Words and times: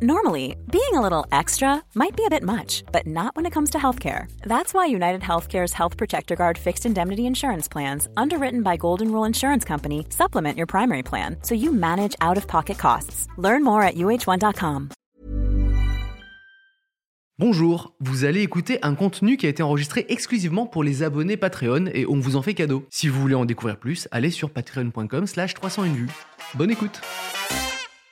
Normally, 0.00 0.54
being 0.70 0.94
a 0.94 1.00
little 1.00 1.26
extra 1.32 1.82
might 1.96 2.14
be 2.14 2.24
a 2.24 2.30
bit 2.30 2.44
much, 2.44 2.84
but 2.92 3.04
not 3.04 3.34
when 3.34 3.46
it 3.46 3.52
comes 3.52 3.70
to 3.70 3.78
healthcare. 3.78 4.30
That's 4.42 4.72
why 4.72 4.86
United 4.86 5.22
Healthcare's 5.22 5.72
Health 5.72 5.96
Protector 5.96 6.36
Guard 6.36 6.56
fixed 6.56 6.86
indemnity 6.86 7.26
insurance 7.26 7.66
plans, 7.66 8.06
underwritten 8.16 8.62
by 8.62 8.76
Golden 8.76 9.10
Rule 9.10 9.24
Insurance 9.24 9.64
Company, 9.64 10.06
supplement 10.10 10.56
your 10.56 10.68
primary 10.68 11.02
plan 11.02 11.38
so 11.42 11.56
you 11.56 11.72
manage 11.72 12.14
out 12.20 12.36
of 12.36 12.46
pocket 12.46 12.78
costs. 12.78 13.26
Learn 13.38 13.64
more 13.64 13.82
at 13.82 13.96
uh1.com. 13.96 14.90
Bonjour, 17.40 17.94
vous 17.98 18.24
allez 18.24 18.42
écouter 18.42 18.78
un 18.82 18.94
contenu 18.94 19.36
qui 19.36 19.46
a 19.46 19.48
été 19.48 19.64
enregistré 19.64 20.06
exclusivement 20.08 20.66
pour 20.66 20.84
les 20.84 21.02
abonnés 21.02 21.36
Patreon 21.36 21.86
et 21.92 22.06
on 22.06 22.20
vous 22.20 22.36
en 22.36 22.42
fait 22.42 22.54
cadeau. 22.54 22.84
Si 22.90 23.08
vous 23.08 23.20
voulez 23.20 23.34
en 23.34 23.44
découvrir 23.44 23.78
plus, 23.78 24.06
allez 24.12 24.30
sur 24.30 24.50
patreon.com 24.50 25.26
slash 25.26 25.54
301 25.54 25.92
vues. 25.92 26.10
Bonne 26.54 26.70
écoute 26.70 27.00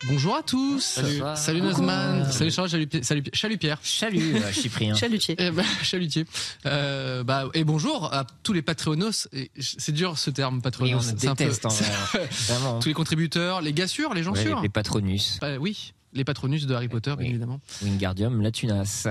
Bonjour 0.09 0.37
à 0.37 0.43
tous. 0.43 0.81
Salut. 0.85 1.21
Salut 1.35 1.61
Nozman. 1.63 2.31
Salut 2.31 2.51
Charles. 2.51 2.69
Salut, 2.71 2.87
Pi- 2.87 3.03
salut 3.03 4.35
euh, 4.37 4.53
Cyprien. 4.53 4.95
Chalutier. 4.95 5.35
Eh 5.39 5.51
ben, 5.51 5.65
chalutier. 5.83 6.27
Euh, 6.67 7.25
bah, 7.25 7.45
et 7.55 7.65
bonjour 7.65 8.13
à 8.13 8.25
tous 8.43 8.53
les 8.53 8.63
Patreonos. 8.63 9.29
Et 9.33 9.51
C'est 9.59 9.93
dur 9.93 10.19
ce 10.19 10.31
terme 10.31 10.57
Oui, 10.57 10.63
Patreonos. 10.63 10.99
on 10.99 11.01
C'est 11.19 11.27
un 11.29 11.35
peu- 11.35 11.45
déteste, 11.45 11.67
hein, 11.67 12.19
vraiment. 12.49 12.79
tous 12.79 12.89
les 12.89 12.95
contributeurs, 12.95 13.61
les 13.63 13.73
gars 13.73 13.89
sûrs, 13.89 14.15
les 14.15 14.23
gens 14.23 14.33
Ouais, 14.33 14.43
sûrs. 14.43 14.61
les 14.61 14.69
patronus, 14.69 15.39
Euh, 15.43 15.57
oui, 15.57 15.93
les 16.13 16.25
patronus 16.25 16.67
de 16.67 16.75
Harry 16.75 16.89
Potter, 16.89 17.11
bien 17.17 17.25
Oui. 17.25 17.31
évidemment. 17.31 17.61
Wingardium, 17.83 18.41
la 18.43 18.51
tunasse. 18.53 19.09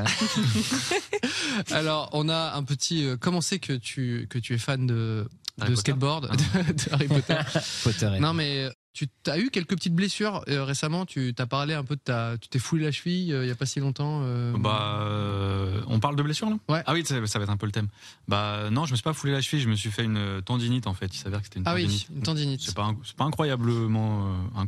Alors, 1.72 2.10
on 2.14 2.30
a 2.30 2.54
un 2.56 2.64
petit. 2.64 3.06
euh, 3.06 3.18
comment 3.20 3.42
c'est 3.42 3.60
que 3.60 3.74
tu 3.74 4.28
que 4.30 4.40
tu 4.40 4.54
es 4.54 4.58
fan 4.58 4.88
de, 4.88 5.28
skateboard 5.76 6.30
de, 6.32 6.74
de 6.74 6.94
Harry 6.94 7.08
Potter? 7.08 7.38
Potter 7.84 8.12
et- 8.16 8.20
Non, 8.20 8.34
mais 8.34 8.70
tu 8.96 9.08
as 9.28 9.38
eu 9.38 9.50
quelques 9.50 9.76
petites 9.76 9.94
blessures 9.94 10.42
euh, 10.48 10.64
récemment? 10.64 11.06
Tu 11.06 11.34
t'as 11.36 11.46
parlé 11.46 11.74
un 11.74 11.84
peu 11.84 11.96
de 11.96 12.02
ta. 12.02 12.38
Tu 12.40 12.48
t'es 12.48 12.60
foulé 12.60 12.86
la 12.86 12.92
cheville 12.92 13.34
euh, 13.34 13.44
il 13.46 13.48
y 13.50 13.52
a 13.52 13.56
pas 13.56 13.66
si 13.66 13.80
longtemps. 13.80 14.22
euh, 14.24 14.54
Bah, 14.58 15.02
euh, 15.02 15.82
on 15.88 16.00
parle 16.00 16.16
de 16.16 16.24
blessure 16.24 16.50
là? 16.50 16.58
Ouais. 16.70 16.82
Ah 16.86 16.94
oui, 16.94 17.06
ça, 17.06 17.16
ça 17.28 17.38
va 17.40 17.44
être 17.44 17.52
un 17.52 17.58
peu 17.58 17.66
le 17.66 17.72
thème. 17.72 17.90
Bah 18.28 18.70
non, 18.72 18.86
je 18.86 18.92
me 18.92 18.96
suis 18.96 19.04
pas 19.04 19.14
foulé 19.14 19.34
la 19.34 19.42
cheville, 19.42 19.62
je 19.62 19.70
me 19.70 19.76
suis 19.76 19.92
fait 19.92 20.04
une 20.06 20.42
tendinite 20.46 20.88
en 20.88 20.94
fait. 20.94 21.14
Il 21.14 21.18
s'avère 21.20 21.40
que 21.40 21.46
c'était 21.46 21.60
une 21.60 21.68
ah 21.68 21.76
oui, 21.76 21.84
tendinite. 21.84 22.08
une 22.16 22.24
tendinite. 22.24 22.62
C'est 22.62 22.76
pas, 22.76 22.92
c'est 23.04 23.16
pas 23.16 23.26
incroyablement 23.26 24.28
euh, 24.58 24.64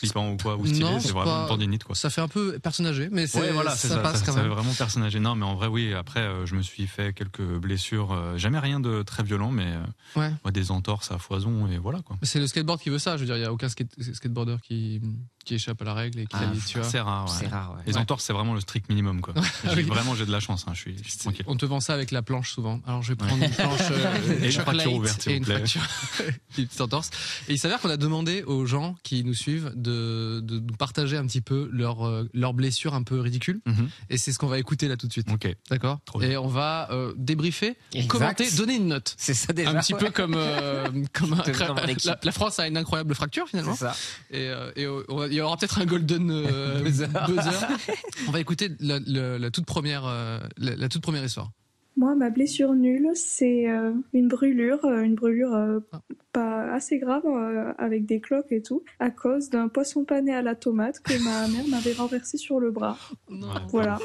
flippant 0.00 0.30
ou 0.32 0.36
quoi 0.36 0.56
ou 0.56 0.66
stylé, 0.66 0.80
Non, 0.80 1.00
c'est 1.00 1.12
vraiment 1.12 1.46
tendinite 1.46 1.84
quoi. 1.84 1.94
Ça 1.94 2.10
fait 2.10 2.20
un 2.20 2.28
peu 2.28 2.58
personne 2.58 2.86
âgée, 2.86 3.08
mais 3.10 3.26
c'est- 3.26 3.40
Ouais, 3.40 3.52
voilà, 3.52 3.74
c'est 3.76 3.88
ça, 3.88 3.94
ça, 3.94 4.00
passe 4.00 4.20
ça, 4.20 4.26
quand 4.26 4.32
ça 4.32 4.38
fait 4.42 4.48
même. 4.48 4.52
vraiment 4.56 4.72
personne 4.74 5.02
âgé. 5.02 5.20
Non, 5.20 5.34
mais 5.34 5.44
en 5.46 5.54
vrai, 5.54 5.66
oui. 5.68 5.94
Après, 5.94 6.20
euh, 6.20 6.46
je 6.46 6.54
me 6.54 6.62
suis 6.62 6.86
fait 6.86 7.12
quelques 7.14 7.42
blessures. 7.42 8.12
euh, 8.12 8.36
jamais 8.38 8.58
rien 8.58 8.80
de 8.80 9.02
très 9.02 9.22
violent, 9.22 9.50
mais 9.50 9.66
euh, 9.66 10.20
Ouais. 10.20 10.30
ouais, 10.44 10.52
des 10.52 10.70
entorses 10.70 11.10
à 11.12 11.18
foison 11.18 11.66
et 11.68 11.78
voilà 11.78 12.00
quoi. 12.02 12.16
Mais 12.20 12.26
C'est 12.26 12.40
le 12.40 12.46
skateboard 12.46 12.80
qui 12.80 12.90
veut 12.90 12.98
ça. 12.98 13.16
Je 13.16 13.20
veux 13.22 13.26
dire, 13.26 13.36
il 13.36 13.42
y 13.42 13.44
a 13.44 13.52
aucun 13.52 13.68
skate- 13.68 14.00
skateboarder 14.14 14.56
qui, 14.62 15.00
qui 15.44 15.54
échappe 15.54 15.80
à 15.82 15.84
la 15.84 15.94
règle 15.94 16.20
et 16.20 16.26
qui 16.26 16.36
Ah, 16.38 16.50
tu 16.66 16.78
vois. 16.78 16.88
C'est 16.88 17.00
rare. 17.00 17.24
ouais. 17.24 17.30
C'est 17.38 17.46
rare, 17.48 17.72
ouais. 17.72 17.82
Les 17.86 17.94
Ouais. 17.94 18.00
entorses, 18.00 18.24
c'est 18.24 18.32
vraiment 18.32 18.54
le 18.54 18.60
strict 18.60 18.88
minimum 18.88 19.20
quoi. 19.20 19.34
J'ai- 19.64 19.74
oui. 19.76 19.82
Vraiment, 19.82 20.14
j'ai 20.14 20.26
de 20.26 20.30
la 20.32 20.40
chance. 20.40 20.64
hein, 20.68 20.72
je 20.74 20.80
suis, 20.80 20.96
je 21.02 21.08
suis 21.08 21.18
tranquille. 21.18 21.44
On 21.48 21.56
te 21.56 21.64
vend 21.66 21.80
ça 21.80 21.94
avec 21.94 22.10
la 22.10 22.22
planche 22.22 22.50
souvent. 22.52 22.80
Alors 22.86 23.02
je 23.02 23.08
vais 23.12 23.16
prendre 23.16 23.42
une 23.42 23.50
planche 23.50 23.80
euh, 23.90 24.40
Et 24.42 24.46
une 24.46 24.52
fracture 24.52 24.92
ouverte, 24.92 25.26
et 25.26 25.36
une 25.36 25.44
plaît. 25.44 25.56
fracture, 25.56 25.82
une 26.58 26.66
petite 26.66 26.80
entorse. 26.80 27.10
Et 27.48 27.52
il 27.54 27.58
s'avère 27.58 27.80
qu'on 27.80 27.90
a 27.90 27.96
demandé 27.96 28.42
aux 28.42 28.66
gens 28.66 28.96
qui 29.02 29.24
nous 29.24 29.34
suivent 29.34 29.72
de, 29.74 30.40
de 30.44 30.58
nous 30.60 30.74
partager 30.76 31.16
un 31.16 31.26
petit 31.26 31.40
peu 31.40 31.68
leurs 31.72 32.06
euh, 32.06 32.28
leurs 32.34 32.52
blessures 32.54 32.94
un 32.94 33.02
peu 33.02 33.18
ridicules. 33.20 33.60
Mhm. 33.66 33.88
Et 34.10 34.18
c'est 34.18 34.32
ce 34.32 34.38
qu'on 34.38 34.46
va 34.48 34.58
écouter 34.58 34.88
là 34.88 34.96
tout 34.96 35.06
de 35.06 35.12
suite. 35.12 35.28
Ok. 35.32 35.48
D'accord. 35.70 36.00
Et 36.20 36.36
on 36.36 36.48
va 36.48 36.88
euh, 36.92 37.12
débriefer, 37.16 37.76
Exact. 37.94 38.08
commenter, 38.08 38.50
donner 38.52 38.76
une 38.76 38.88
note. 38.88 39.14
C'est 39.16 39.34
ça 39.34 39.52
déjà. 39.52 39.70
un 39.70 39.80
petit 39.80 39.94
ouais. 39.94 40.00
peu 40.00 40.10
comme, 40.10 40.34
euh, 40.36 40.86
comme 41.12 41.32
un- 41.32 41.42
équipe. 41.86 42.04
la, 42.04 42.18
la 42.22 42.32
France 42.32 42.58
a 42.58 42.66
une 42.68 42.76
incroyable 42.76 43.14
fracture 43.14 43.48
finalement. 43.48 43.74
C'est 43.74 43.84
ça. 43.86 43.96
Et, 44.30 44.48
euh, 44.48 44.70
et, 44.76 44.84
euh, 44.84 45.02
on 45.08 45.16
va- 45.16 45.28
il 45.30 45.36
y 45.36 45.40
aura 45.40 45.56
peut-être 45.56 45.78
un 45.78 45.86
golden 45.86 46.30
euh, 46.30 46.80
Buzzer. 46.84 47.06
buzzer. 47.26 47.66
On 48.28 48.30
va 48.32 48.40
écouter 48.40 48.68
la, 48.80 48.98
la- 49.06 49.38
la 49.38 49.50
toute 49.50 49.66
première, 49.66 50.04
euh, 50.06 50.38
la, 50.58 50.76
la 50.76 50.88
toute 50.88 51.02
première 51.02 51.24
histoire. 51.24 51.50
Moi, 51.96 52.14
ma 52.14 52.30
blessure 52.30 52.72
nulle, 52.74 53.08
c'est 53.14 53.68
euh, 53.68 53.92
une 54.12 54.28
brûlure, 54.28 54.84
une 54.84 55.14
brûlure 55.16 55.52
euh, 55.54 55.80
Ah. 55.92 56.00
pas 56.32 56.72
assez 56.72 56.98
grave, 56.98 57.22
euh, 57.26 57.72
avec 57.78 58.06
des 58.06 58.20
cloques 58.20 58.52
et 58.52 58.62
tout, 58.62 58.82
à 59.00 59.10
cause 59.10 59.50
d'un 59.50 59.68
poisson 59.68 60.04
pané 60.04 60.32
à 60.34 60.40
la 60.40 60.54
tomate 60.54 61.00
que 61.00 61.12
ma 61.22 61.48
mère 61.48 61.66
m'avait 61.68 61.92
renversé 61.92 62.38
sur 62.38 62.60
le 62.60 62.70
bras. 62.70 62.96
Non. 63.28 63.48
Ouais. 63.48 63.60
Voilà. 63.70 63.98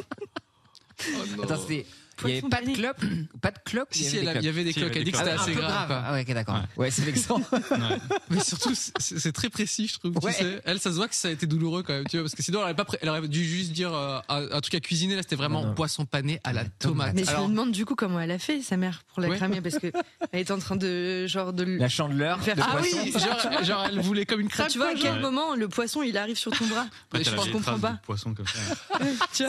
Oh 0.99 1.03
non. 1.37 1.43
Attends, 1.43 1.57
c'était. 1.57 1.85
Il 2.23 2.27
n'y 2.27 2.31
avait 2.39 2.49
pas 2.49 2.61
de 2.61 2.73
clope 2.73 3.01
Pas 3.41 3.51
de 3.51 3.57
clope 3.65 3.87
Si, 3.91 3.99
il 4.03 4.05
y 4.05 4.09
si, 4.09 4.17
avait 4.19 4.39
des 4.39 4.47
avait 4.47 4.63
des 4.63 4.73
cloques. 4.73 4.95
Elle 4.95 5.03
dit 5.03 5.11
que 5.11 5.17
c'était 5.17 5.29
assez 5.31 5.53
grave. 5.53 5.87
Ah 5.91 6.13
ouais, 6.13 6.21
ok, 6.21 6.33
d'accord. 6.33 6.55
Ouais. 6.55 6.85
Ouais, 6.85 6.91
c'est 6.91 7.01
vexant. 7.03 7.41
Ouais. 7.51 7.97
Mais 8.29 8.39
surtout, 8.39 8.73
c'est 8.99 9.31
très 9.33 9.49
précis, 9.49 9.87
je 9.87 9.99
trouve. 9.99 10.17
Ouais. 10.23 10.33
Tu 10.33 10.39
sais, 10.43 10.61
elle, 10.65 10.79
ça 10.79 10.91
se 10.91 10.95
voit 10.95 11.07
que 11.07 11.15
ça 11.15 11.27
a 11.27 11.31
été 11.31 11.45
douloureux 11.45 11.83
quand 11.83 11.93
même, 11.93 12.05
tu 12.07 12.17
vois, 12.17 12.23
parce 12.23 12.35
que 12.35 12.41
sinon, 12.43 12.59
elle 12.59 12.63
aurait 12.65 12.75
pas, 12.75 12.85
elle 13.01 13.09
aurait 13.09 13.27
dû 13.27 13.43
juste 13.43 13.71
dire 13.71 13.93
euh, 13.93 14.19
un, 14.29 14.61
truc 14.61 14.75
à 14.75 14.79
cuisiner. 14.79 15.15
Là, 15.15 15.21
c'était 15.23 15.35
vraiment 15.35 15.61
Non, 15.61 15.67
non. 15.69 15.73
poisson 15.75 16.05
pané 16.05 16.39
à 16.43 16.53
la 16.53 16.65
tomate. 16.65 17.13
Mais 17.15 17.23
je 17.25 17.31
me 17.31 17.47
demande 17.49 17.71
du 17.71 17.85
coup 17.85 17.95
comment 17.95 18.19
elle 18.19 18.31
a 18.31 18.39
fait, 18.39 18.61
sa 18.61 18.77
mère, 18.77 19.03
pour 19.13 19.21
la 19.21 19.29
cramer, 19.35 19.61
parce 19.61 19.77
que 19.79 19.87
elle 20.31 20.39
était 20.41 20.51
en 20.53 20.59
train 20.59 20.75
de, 20.75 21.27
genre, 21.27 21.51
de. 21.53 21.63
l- 21.63 21.77
La 21.77 21.89
chandeleur. 21.89 22.39
Faire- 22.41 22.55
de 22.55 22.61
Ah 22.61 22.71
poisson. 22.77 22.97
oui, 23.03 23.11
genre, 23.11 23.63
genre, 23.63 23.85
elle 23.89 23.99
voulait 23.99 24.25
comme 24.25 24.39
une 24.39 24.47
crêpe. 24.49 24.69
tu 24.69 24.77
vois 24.77 24.89
à 24.89 24.93
quel 24.93 25.19
moment 25.19 25.55
le 25.55 25.67
poisson 25.67 26.01
il 26.03 26.17
arrive 26.17 26.37
sur 26.37 26.51
ton 26.51 26.65
bras? 26.67 26.87
T'as 27.11 27.19
je 27.23 27.29
la 27.29 27.35
pense 27.35 27.45
vieille 27.45 27.53
qu'on 27.53 27.59
comprend 27.59 27.79
trace 27.79 27.93
pas. 27.93 27.99
poisson 28.05 28.33
comme 28.33 28.45
ça. 28.47 29.05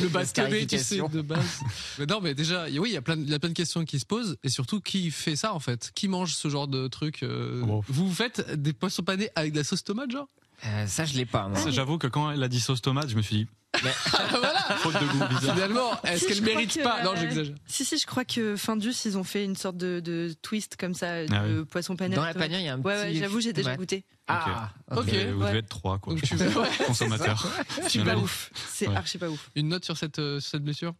Le 0.00 0.08
bastonné, 0.08 0.66
tu 0.66 0.78
sais, 0.78 0.96
de 0.98 1.20
base. 1.22 1.60
Mais 1.98 2.06
non, 2.06 2.20
mais 2.20 2.34
déjà, 2.34 2.64
oui, 2.66 2.90
il 2.90 2.92
y 2.92 2.96
a 2.96 3.02
plein, 3.02 3.16
de- 3.16 3.22
il 3.22 3.30
y 3.30 3.34
a 3.34 3.38
plein 3.38 3.48
de 3.50 3.54
questions 3.54 3.84
qui 3.84 3.98
se 3.98 4.06
posent, 4.06 4.36
et 4.42 4.48
surtout, 4.48 4.80
qui 4.80 5.10
fait 5.10 5.36
ça 5.36 5.52
en 5.54 5.60
fait? 5.60 5.90
Qui 5.94 6.08
mange 6.08 6.34
ce 6.34 6.48
genre 6.48 6.68
de 6.68 6.88
truc 6.88 7.22
euh, 7.22 7.62
Oh. 7.68 7.84
Vous 7.88 8.12
faites 8.12 8.50
des 8.60 8.72
poissons 8.72 9.02
panés 9.02 9.30
avec 9.34 9.52
de 9.52 9.58
la 9.58 9.64
sauce 9.64 9.84
tomate, 9.84 10.10
genre? 10.10 10.28
Euh, 10.64 10.86
Ça, 10.86 11.04
je 11.04 11.14
l'ai 11.14 11.26
pas. 11.26 11.48
moi. 11.48 11.58
Ça, 11.58 11.70
J'avoue 11.70 11.98
que 11.98 12.06
quand 12.06 12.30
elle 12.30 12.42
a 12.42 12.48
dit 12.48 12.60
sauce 12.60 12.80
tomate, 12.82 13.08
je 13.08 13.16
me 13.16 13.22
suis 13.22 13.36
dit, 13.36 13.46
faute 14.78 14.94
de 14.94 15.06
goût 15.06 15.26
bizarre. 15.28 15.54
Finalement, 15.54 15.90
est-ce 16.04 16.20
Si, 16.20 16.26
qu'elle 16.32 16.42
mérite 16.44 16.74
que, 16.78 16.82
pas? 16.82 17.02
Non, 17.04 17.12
euh, 17.12 17.16
j'exagère. 17.20 17.54
Si, 17.66 17.84
si, 17.84 17.98
je 17.98 18.06
crois 18.06 18.24
que 18.24 18.56
Findus, 18.56 18.94
ils 19.04 19.18
ont 19.18 19.24
fait 19.24 19.44
une 19.44 19.54
sorte 19.56 19.76
de, 19.76 20.00
de 20.00 20.34
twist 20.40 20.76
comme 20.76 20.94
ça, 20.94 21.26
de 21.26 21.34
Ah 21.34 21.42
oui. 21.46 21.64
poisson 21.66 21.94
pané. 21.94 22.16
Dans 22.16 22.24
la 22.24 22.32
panière, 22.32 22.60
il 22.60 22.64
y 22.64 22.68
a 22.68 22.74
un 22.74 22.80
Ouais, 22.80 22.94
petit. 23.02 23.14
ouais, 23.14 23.20
j'avoue, 23.20 23.40
j'ai 23.40 23.52
déjà 23.52 23.70
Ouais. 23.72 23.76
goûté. 23.76 24.04
Ah, 24.28 24.70
Ok. 24.92 24.96
Vous 24.96 25.02
devez- 25.10 25.32
vous 25.32 25.40
ouais. 25.42 25.48
devez 25.48 25.58
être 25.58 25.68
trois, 25.68 25.98
quoi. 25.98 26.14
Donc 26.14 26.24
je 26.24 26.28
tu 26.30 26.36
pense. 26.36 26.46
veux 26.46 26.60
ouais, 26.62 26.68
Consommateur. 26.86 27.46
C'est 27.88 28.02
pas 28.02 28.16
ouf. 28.16 28.50
C'est 28.70 28.88
Ouais. 28.88 28.96
archi 28.96 29.18
pas 29.18 29.28
ouf. 29.28 29.50
une 29.54 29.68
note 29.68 29.84
sur 29.84 29.96
cette, 29.98 30.18
euh, 30.20 30.40
sur 30.40 30.52
cette 30.52 30.62
blessure? 30.64 30.94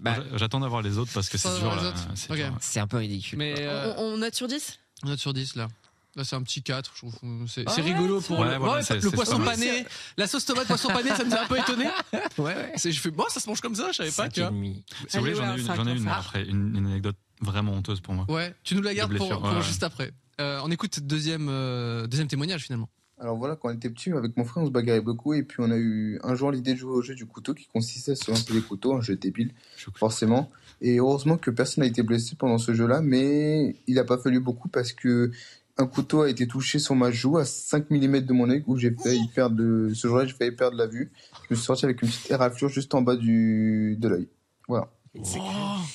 Bah, 0.00 0.16
J'attends 0.34 0.60
d'avoir 0.60 0.82
les 0.82 0.98
autres 0.98 1.12
parce 1.12 1.28
que 1.28 1.38
c'est 1.38 1.48
dur. 1.58 1.94
C'est 2.14 2.30
Ok. 2.30 2.36
dur. 2.36 2.56
c'est 2.60 2.80
un 2.80 2.86
peu 2.86 2.98
ridicule. 2.98 3.38
Mais 3.38 3.54
euh, 3.58 3.94
On, 3.98 4.14
on 4.14 4.16
note 4.18 4.34
sur 4.34 4.48
10 4.48 4.78
une 5.02 5.10
note 5.10 5.18
sur 5.18 5.32
10 5.34 5.56
là. 5.56 5.68
Là, 6.16 6.22
c'est 6.22 6.36
un 6.36 6.42
petit 6.42 6.62
4, 6.62 6.92
je 6.94 6.98
trouve. 7.00 7.14
C'est 7.48 7.64
Ah 7.66 7.72
rigolo 7.82 8.20
pour 8.20 8.38
Ouais, 8.38 8.48
le, 8.52 8.56
voilà, 8.58 8.74
Ouais, 8.74 8.82
c'est- 8.84 8.94
le 8.94 9.00
c'est 9.00 9.10
poisson 9.10 9.40
pané. 9.40 9.84
La 10.16 10.28
sauce 10.28 10.44
tomate 10.44 10.68
poisson 10.68 10.88
pané, 10.88 11.10
ça 11.10 11.24
me 11.24 11.30
fait 11.30 11.38
un 11.38 11.46
peu 11.46 11.58
étonné. 11.58 11.86
Ouais, 12.38 12.72
Je 12.76 12.90
fais, 13.00 13.10
bon, 13.10 13.24
ça 13.28 13.40
se 13.40 13.48
mange 13.48 13.60
comme 13.60 13.74
ça, 13.74 13.88
je 13.90 13.96
savais 13.96 14.10
pas. 14.12 14.28
Si 14.30 14.40
vous 14.40 14.46
voulez, 14.48 14.82
Allez, 15.12 15.34
j'en 15.34 15.56
ai 15.56 15.60
une, 15.60 15.66
j'en 15.66 15.86
ai 15.86 16.08
après, 16.08 16.44
une, 16.44 16.76
une 16.76 16.86
anecdote 16.86 17.16
vraiment 17.40 17.72
honteuse 17.72 18.00
pour 18.00 18.14
moi. 18.14 18.26
Ouais, 18.28 18.54
tu 18.62 18.76
nous 18.76 18.82
la 18.82 18.94
gardes 18.94 19.16
pour, 19.16 19.62
juste 19.62 19.82
après. 19.82 20.12
Euh, 20.40 20.60
on 20.64 20.70
écoute 20.70 21.00
deuxième, 21.00 21.48
euh, 21.48 22.06
deuxième 22.06 22.28
témoignage 22.28 22.62
finalement. 22.62 22.88
Alors 23.18 23.36
voilà, 23.36 23.56
quand 23.56 23.68
on 23.68 23.72
était 23.72 23.90
petit, 23.90 24.10
avec 24.10 24.36
mon 24.36 24.44
frère, 24.44 24.64
on 24.64 24.66
se 24.66 24.72
bagarrait 24.72 25.00
beaucoup, 25.00 25.34
et 25.34 25.44
puis 25.44 25.58
on 25.60 25.70
a 25.70 25.76
eu 25.76 26.18
un 26.24 26.34
jour 26.34 26.50
l'idée 26.50 26.74
de 26.74 26.78
jouer 26.78 26.92
au 26.92 27.02
jeu 27.02 27.14
du 27.14 27.26
couteau 27.26 27.54
qui 27.54 27.66
consistait 27.66 28.12
à 28.12 28.16
se 28.16 28.30
lancer 28.30 28.52
des 28.52 28.60
couteaux, 28.60 28.94
un 28.94 29.00
jeu 29.00 29.16
débile, 29.16 29.52
forcément. 29.94 30.50
Et 30.80 30.98
heureusement 30.98 31.36
que 31.36 31.50
personne 31.50 31.84
n'a 31.84 31.88
été 31.88 32.02
blessé 32.02 32.34
pendant 32.36 32.58
ce 32.58 32.74
jeu-là, 32.74 33.00
mais 33.00 33.76
il 33.86 33.94
n'a 33.94 34.04
pas 34.04 34.18
fallu 34.18 34.40
beaucoup 34.40 34.68
parce 34.68 34.92
que 34.92 35.30
un 35.76 35.86
couteau 35.86 36.22
a 36.22 36.30
été 36.30 36.46
touché 36.46 36.78
sur 36.78 36.94
ma 36.94 37.10
joue 37.10 37.38
à 37.38 37.44
5 37.44 37.90
mm 37.90 38.20
de 38.20 38.32
mon 38.32 38.50
œil, 38.50 38.64
où 38.66 38.76
j'ai 38.76 38.90
failli 38.92 39.28
perdre 39.34 39.56
le... 39.60 39.94
ce 39.94 40.06
jour-là, 40.06 40.26
j'ai 40.26 40.34
failli 40.34 40.52
perdre 40.52 40.76
la 40.76 40.86
vue. 40.86 41.10
Je 41.48 41.54
me 41.54 41.56
suis 41.56 41.64
sorti 41.64 41.84
avec 41.84 42.02
une 42.02 42.08
petite 42.08 42.30
éraflure 42.30 42.68
juste 42.68 42.94
en 42.94 43.02
bas 43.02 43.16
du... 43.16 43.96
de 43.98 44.08
l'œil. 44.08 44.28
Voilà. 44.68 44.88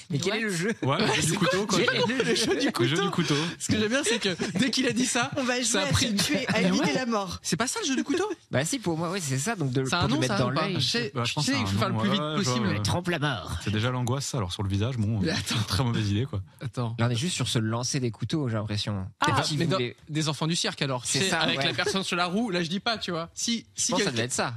Mais 0.10 0.18
quel 0.18 0.36
est 0.38 0.40
le 0.42 0.52
jeu 0.52 0.74
Ouais, 0.82 0.98
le 1.00 1.14
jeu 1.22 1.22
du 1.32 1.38
couteau, 1.38 1.66
quoi. 1.68 1.78
Le 1.80 2.24
Le 2.24 2.36
jeu 2.36 2.60
du 2.60 2.70
Le 2.80 2.88
jeu 2.88 3.02
du 3.02 3.10
couteau. 3.12 3.36
Ce 3.60 3.68
que 3.72 3.78
j'aime 3.80 3.90
bien, 3.90 4.02
c'est 4.04 4.20
que 4.20 4.30
dès 4.58 4.72
qu'il 4.72 4.88
a 4.88 4.92
dit 4.92 5.06
ça, 5.06 5.30
On 5.38 5.44
va 5.44 5.62
Ça 5.64 5.84
a 5.84 5.86
pris- 5.88 6.16
tuer, 6.16 6.46
à 6.54 6.62
éviter 6.62 6.94
la 6.94 7.06
mort. 7.06 7.40
c'est 7.44 7.56
pas 7.58 7.68
ça 7.68 7.80
le 7.82 7.88
jeu 7.88 7.96
du 7.96 8.04
couteau? 8.04 8.28
Bah 8.52 8.66
si, 8.66 8.80
pour 8.80 8.98
moi, 8.98 9.12
oui, 9.12 9.20
c'est 9.22 9.38
ça. 9.38 9.56
Donc 9.56 9.72
de, 9.72 9.82
pour 9.84 9.94
un 9.94 10.08
le 10.08 10.14
nom, 10.14 10.20
mettre 10.20 10.34
ça 10.38 10.40
dans 10.40 10.50
l'œil. 10.50 10.76
Je 10.76 10.80
sais, 10.80 11.12
Bah, 11.14 11.24
je 11.24 11.30
je 11.30 11.34
pense 11.36 11.46
sais, 11.46 11.52
que 11.54 11.58
il 11.58 11.68
c'est 11.68 11.74
faut 11.74 11.80
faire 11.80 11.90
le 11.90 11.98
plus 11.98 12.10
vite 12.10 12.22
possible. 12.36 12.82
Trempe 12.82 13.08
la 13.10 13.20
mort. 13.20 13.52
C'est 13.64 13.72
déjà 13.72 13.92
l'angoisse, 13.92 14.26
ça. 14.26 14.38
Alors 14.38 14.52
sur 14.52 14.64
le 14.64 14.70
visage, 14.70 14.98
bon, 14.98 15.22
euh, 15.24 15.32
attends. 15.32 15.56
très 15.68 15.84
mauvaise 15.84 16.10
idée, 16.10 16.26
quoi. 16.26 16.42
Attends. 16.62 16.96
Là, 16.98 17.08
on 17.08 17.10
est 17.12 17.16
juste 17.16 17.36
sur 17.36 17.48
se 17.48 17.60
lancer 17.60 18.00
des 18.00 18.12
couteaux, 18.12 18.48
j'ai 18.50 18.56
l'impression. 18.56 19.06
Ah, 19.20 19.42
qu'il 19.42 19.60
des 20.10 20.30
enfants 20.30 20.48
du 20.48 20.56
cirque 20.56 20.82
alors. 20.82 21.04
C'est 21.06 21.30
ça, 21.30 21.40
avec 21.42 21.64
la 21.64 21.74
personne 21.74 22.04
sur 22.04 22.16
la 22.18 22.26
roue. 22.26 22.50
Là, 22.50 22.64
je 22.64 22.70
dis 22.70 22.80
pas, 22.80 22.98
tu 22.98 23.12
vois. 23.12 23.30
Si, 23.36 23.66
si 23.76 23.92
ça 23.92 23.98
quelqu'un- 23.98 24.12
devait 24.12 24.24
être 24.24 24.32
ça. 24.34 24.56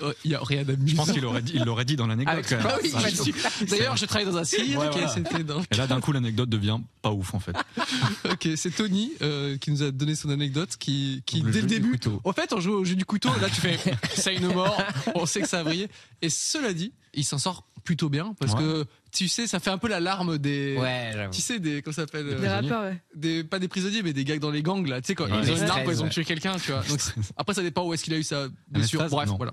Oh, 0.00 0.12
il 0.24 0.30
y 0.30 0.34
a 0.34 0.40
rien 0.42 0.60
Je 0.60 0.66
d'amusant. 0.66 0.96
pense 1.04 1.12
qu'il 1.12 1.24
aurait 1.24 1.42
dit, 1.42 1.52
il 1.56 1.64
l'aurait 1.64 1.84
dit 1.84 1.96
dans 1.96 2.06
l'anecdote. 2.06 2.54
Ah 2.64 2.76
oui, 2.82 2.92
Ah, 2.94 3.00
je 3.08 3.16
suis- 3.22 3.34
D'ailleurs, 3.68 3.96
je 3.96 4.06
travaille 4.06 4.26
dans 4.26 4.36
un 4.36 4.44
cirque 4.44 4.62
Ouais, 4.62 4.72
et 4.72 4.74
voilà. 4.76 5.66
là, 5.76 5.86
d'un 5.88 6.00
coup, 6.00 6.12
l'anecdote 6.12 6.48
devient 6.48 6.78
pas 7.02 7.10
ouf, 7.10 7.34
en 7.34 7.40
fait. 7.40 7.56
Ok, 8.30 8.48
c'est 8.56 8.70
Tony 8.74 9.12
euh, 9.22 9.56
qui 9.58 9.70
nous 9.72 9.82
a 9.82 9.90
donné 9.90 10.14
son 10.14 10.30
anecdote, 10.30 10.76
qui, 10.78 11.22
dès 11.32 11.60
le 11.60 11.66
début. 11.66 11.98
Au 12.24 12.32
fait, 12.32 12.52
on 12.52 12.60
joue 12.60 12.72
au 12.72 12.84
jeu 12.84 12.94
du 12.94 13.04
couteau. 13.04 13.30
Là, 13.40 13.48
tu 13.48 13.60
fais, 13.60 13.78
ça 14.14 14.32
une 14.32 14.46
mort. 14.52 14.80
On 15.14 15.26
sait 15.26 15.40
que 15.40 15.48
ça 15.48 15.60
a 15.60 15.62
vrillé. 15.62 15.88
Et 16.22 16.30
cela 16.30 16.72
dit, 16.72 16.92
il 17.14 17.24
s'en 17.24 17.38
sort 17.38 17.66
plutôt 17.84 18.08
bien 18.08 18.34
parce 18.38 18.52
Ouais. 18.52 18.58
que 18.60 18.86
tu 19.12 19.28
sais, 19.28 19.46
ça 19.46 19.60
fait 19.60 19.70
un 19.70 19.78
peu 19.78 19.88
la 19.88 20.00
larme 20.00 20.38
des. 20.38 20.76
Ouais, 20.78 21.10
j'avoue. 21.12 21.32
Tu 21.32 21.40
sais, 21.40 21.58
des. 21.58 21.82
Comment 21.82 21.94
ça 21.94 22.02
s'appelle 22.02 22.26
euh, 22.28 22.40
Les 22.40 22.48
rappeurs, 22.48 22.82
ouais. 22.84 22.98
des, 23.14 23.44
Pas 23.44 23.58
des 23.58 23.68
prisonniers, 23.68 24.02
mais 24.02 24.12
des 24.12 24.24
gars 24.24 24.38
dans 24.38 24.50
les 24.50 24.62
gangs, 24.62 24.86
là. 24.86 25.00
Tu 25.00 25.08
sais, 25.08 25.14
quand 25.14 25.24
Ouais. 25.26 25.38
ils 25.42 25.52
ont 25.52 25.56
une 25.56 25.62
arme, 25.64 25.84
quand 25.84 25.90
ils 25.90 26.02
ont 26.02 26.08
tué 26.08 26.24
quelqu'un, 26.24 26.56
tu 26.56 26.72
vois. 26.72 26.82
Donc, 26.88 26.98
après, 27.36 27.54
ça 27.54 27.62
dépend 27.62 27.84
où 27.84 27.92
est-ce 27.94 28.04
qu'il 28.04 28.14
a 28.14 28.18
eu 28.18 28.22
sa 28.22 28.48
blessure. 28.70 29.00
stress, 29.00 29.10
Bref, 29.12 29.28
non. 29.28 29.36
voilà. 29.36 29.52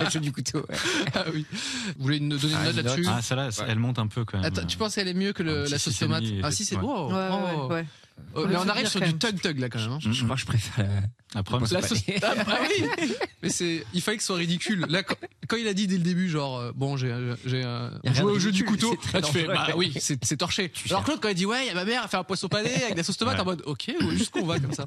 Le 0.00 0.10
jeu 0.10 0.20
du 0.20 0.32
couteau. 0.32 0.58
ouais. 0.68 0.76
Ah 1.14 1.24
oui. 1.32 1.44
Vous 1.96 2.02
voulez 2.04 2.16
une, 2.18 2.30
donner 2.30 2.52
une 2.52 2.58
Ah, 2.60 2.64
note 2.72 2.76
là-dessus? 2.76 3.04
Ah, 3.08 3.20
celle-là, 3.22 3.50
elle 3.68 3.78
monte 3.78 3.98
un 3.98 4.06
peu 4.06 4.24
quand 4.24 4.38
même. 4.38 4.46
Attends, 4.46 4.66
tu 4.66 4.76
penses 4.78 4.94
qu'elle 4.94 5.08
est 5.08 5.14
mieux 5.14 5.32
que 5.32 5.42
le- 5.42 5.66
la 5.66 5.78
sauce 5.78 5.98
tomate? 5.98 6.24
Ah 6.42 6.48
des- 6.50 6.54
si, 6.56 6.64
c'est 6.64 6.76
bon. 6.76 7.12
Ouais, 7.12 7.68
ouais, 7.68 7.74
ouais. 7.74 7.86
Oh, 8.34 8.46
mais 8.46 8.56
on 8.56 8.68
arrive 8.68 8.86
sur 8.86 9.00
du 9.00 9.06
même. 9.06 9.18
tug 9.18 9.40
tug 9.40 9.58
là 9.58 9.68
quand 9.68 9.78
même. 9.80 9.92
hein. 9.92 9.98
Je 10.00 10.22
crois 10.24 10.34
que 10.36 10.40
je 10.42 10.46
préfère 10.46 10.86
la. 11.34 11.42
La 11.72 11.82
sauce. 11.82 12.04
des- 12.06 12.18
Ah, 12.22 12.34
bah 12.44 12.58
oui. 12.68 13.10
Mais 13.42 13.48
c'est, 13.50 13.84
il 13.94 14.00
fallait 14.00 14.16
que 14.16 14.22
ce 14.22 14.28
soit 14.28 14.36
ridicule. 14.36 14.84
Là, 14.88 15.02
quand, 15.02 15.14
quand 15.46 15.56
il 15.56 15.68
a 15.68 15.74
dit 15.74 15.86
dès 15.86 15.96
le 15.96 16.02
début, 16.02 16.28
genre, 16.28 16.58
euh, 16.58 16.72
bon, 16.74 16.96
j'ai, 16.96 17.08
j'ai 17.44 17.62
euh, 17.64 17.88
a 17.88 17.90
rien 18.04 18.14
joué 18.14 18.32
au 18.32 18.38
jeu 18.38 18.50
du 18.50 18.64
couteau. 18.64 18.96
Là, 19.12 19.22
tu 19.22 19.32
fais, 19.32 19.44
bah 19.46 19.68
oui, 19.76 19.92
c'est, 20.00 20.36
torché. 20.36 20.72
Alors. 20.90 21.04
Claude, 21.04 21.20
quand 21.20 21.28
il 21.28 21.34
dit, 21.34 21.46
ouais, 21.46 21.66
y 21.66 21.70
a 21.70 21.74
ma 21.74 21.84
mère, 21.84 22.00
elle 22.04 22.08
fait 22.10 22.16
un 22.16 22.24
poisson 22.24 22.48
pané 22.48 22.74
avec 22.74 22.92
de 22.92 22.96
la 22.96 23.02
sauce 23.02 23.16
tomate, 23.16 23.34
Ouais. 23.36 23.40
en 23.42 23.44
mode, 23.44 23.62
ok, 23.66 23.90
jusqu'où 24.12 24.40
on 24.40 24.46
va 24.46 24.58
comme 24.58 24.72
ça. 24.72 24.86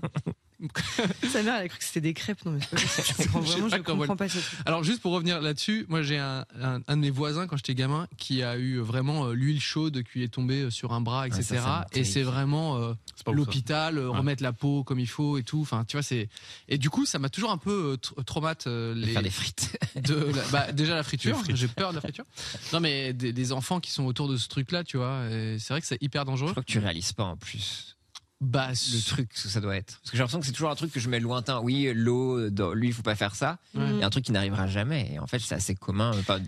Sa 1.32 1.44
mère, 1.44 1.56
elle 1.56 1.66
a 1.66 1.68
cru 1.70 1.78
que 1.80 1.84
c'était 1.84 2.02
des 2.02 2.14
crêpes. 2.14 2.44
Non, 2.46 2.52
mais 2.52 2.60
c'est 2.62 2.70
pas 2.70 2.82
possible. 2.82 3.18
Je 3.18 3.24
comprends 3.24 3.42
Je 3.42 3.52
vraiment, 3.52 3.70
pas 3.70 3.78
je 3.78 3.82
comprends 3.84 4.16
pas 4.16 4.30
ce 4.30 4.38
truc. 4.40 4.60
Alors 4.66 4.84
juste 4.84 5.02
pour 5.02 5.12
revenir 5.14 5.42
là-dessus, 5.42 5.86
moi 5.90 6.02
j'ai 6.02 6.18
un, 6.18 6.46
un, 6.62 6.82
un 6.88 6.96
de 6.98 7.02
mes 7.02 7.10
voisins 7.10 7.48
quand 7.48 7.58
j'étais 7.58 7.76
gamin 7.76 8.08
qui 8.18 8.44
a 8.44 8.58
eu 8.58 8.78
vraiment 8.80 9.26
euh, 9.28 9.34
l'huile 9.34 9.60
chaude 9.62 10.04
qui 10.04 10.24
est 10.24 10.28
tombée 10.28 10.70
sur 10.70 10.94
un 10.94 11.02
bras, 11.02 11.28
etc. 11.28 11.44
ça, 11.44 11.56
ça 11.56 11.86
et 11.94 12.04
c'est 12.04 12.24
vraiment 12.24 12.78
euh, 12.78 12.94
ça. 13.26 13.32
l'hôpital, 13.32 13.98
euh, 13.98 14.10
Ouais. 14.12 14.18
remettre 14.18 14.44
la 14.44 14.54
peau 14.54 14.84
comme 14.84 15.00
il 15.00 15.08
faut 15.08 15.38
et 15.38 15.44
tout. 15.44 15.62
Enfin, 15.62 15.84
tu 15.88 15.96
vois, 15.98 16.04
c'est 16.04 16.30
et 16.68 16.78
du 16.78 16.90
coup 16.90 17.06
ça 17.06 17.18
m'a 17.20 17.30
toujours 17.30 17.52
un 17.52 17.58
peu 17.58 17.94
euh, 17.94 17.96
tra- 17.98 18.24
traumate 18.24 18.68
euh, 18.68 18.94
de 18.94 19.00
les 19.00 19.14
Faire 19.14 19.24
des 19.24 19.30
frites. 19.30 19.78
de 19.96 20.16
la- 20.16 20.44
bah, 20.52 20.72
déjà 20.72 20.96
la 20.96 21.04
friture. 21.04 21.38
J'ai 21.54 21.68
peur 21.68 21.90
de 21.92 21.96
la 21.96 22.02
friture. 22.02 22.26
Non 22.74 22.80
mais 22.80 23.14
des, 23.14 23.34
des 23.34 23.52
enfants 23.52 23.80
qui 23.80 23.92
sont 23.92 24.06
autour 24.06 24.28
de 24.28 24.38
ce 24.38 24.48
truc-là, 24.48 24.84
tu 24.84 24.98
vois. 24.98 25.24
C'est 25.58 25.70
vrai 25.70 25.82
que 25.82 25.88
c'est 25.88 26.02
hyper 26.02 26.22
Je 26.24 26.28
dangereux. 26.28 26.52
crois 26.52 26.64
que 26.64 26.72
tu 26.72 26.80
réalises 26.80 27.14
pas 27.14 27.24
en 27.24 27.38
plus 27.38 27.96
Bah 28.42 28.70
le 28.72 29.02
truc 29.06 29.30
que 29.30 29.40
ça 29.40 29.62
doit 29.62 29.76
être. 29.78 30.00
Parce 30.00 30.10
que 30.12 30.18
j'ai 30.18 30.24
l'impression 30.24 30.40
que 30.40 30.46
c'est 30.48 30.52
toujours 30.52 30.72
un 30.72 30.76
truc 30.76 30.92
que 30.92 31.00
je 31.00 31.08
mets 31.10 31.20
lointain. 31.20 31.60
Oui, 31.62 31.92
l'eau, 31.94 32.50
lui, 32.74 32.88
il 32.88 32.94
faut 32.94 33.04
pas 33.04 33.16
faire 33.16 33.36
ça. 33.36 33.60
Ouais. 33.76 33.84
Il 33.92 34.00
y 34.00 34.04
a 34.04 34.08
un 34.08 34.10
truc 34.10 34.26
qui 34.26 34.32
n'arrivera 34.32 34.66
jamais. 34.68 35.12
Et 35.14 35.20
en 35.20 35.28
fait, 35.28 35.40
c'est 35.40 35.54
assez 35.56 35.76
commun. 35.76 36.12
Enfin, 36.18 36.40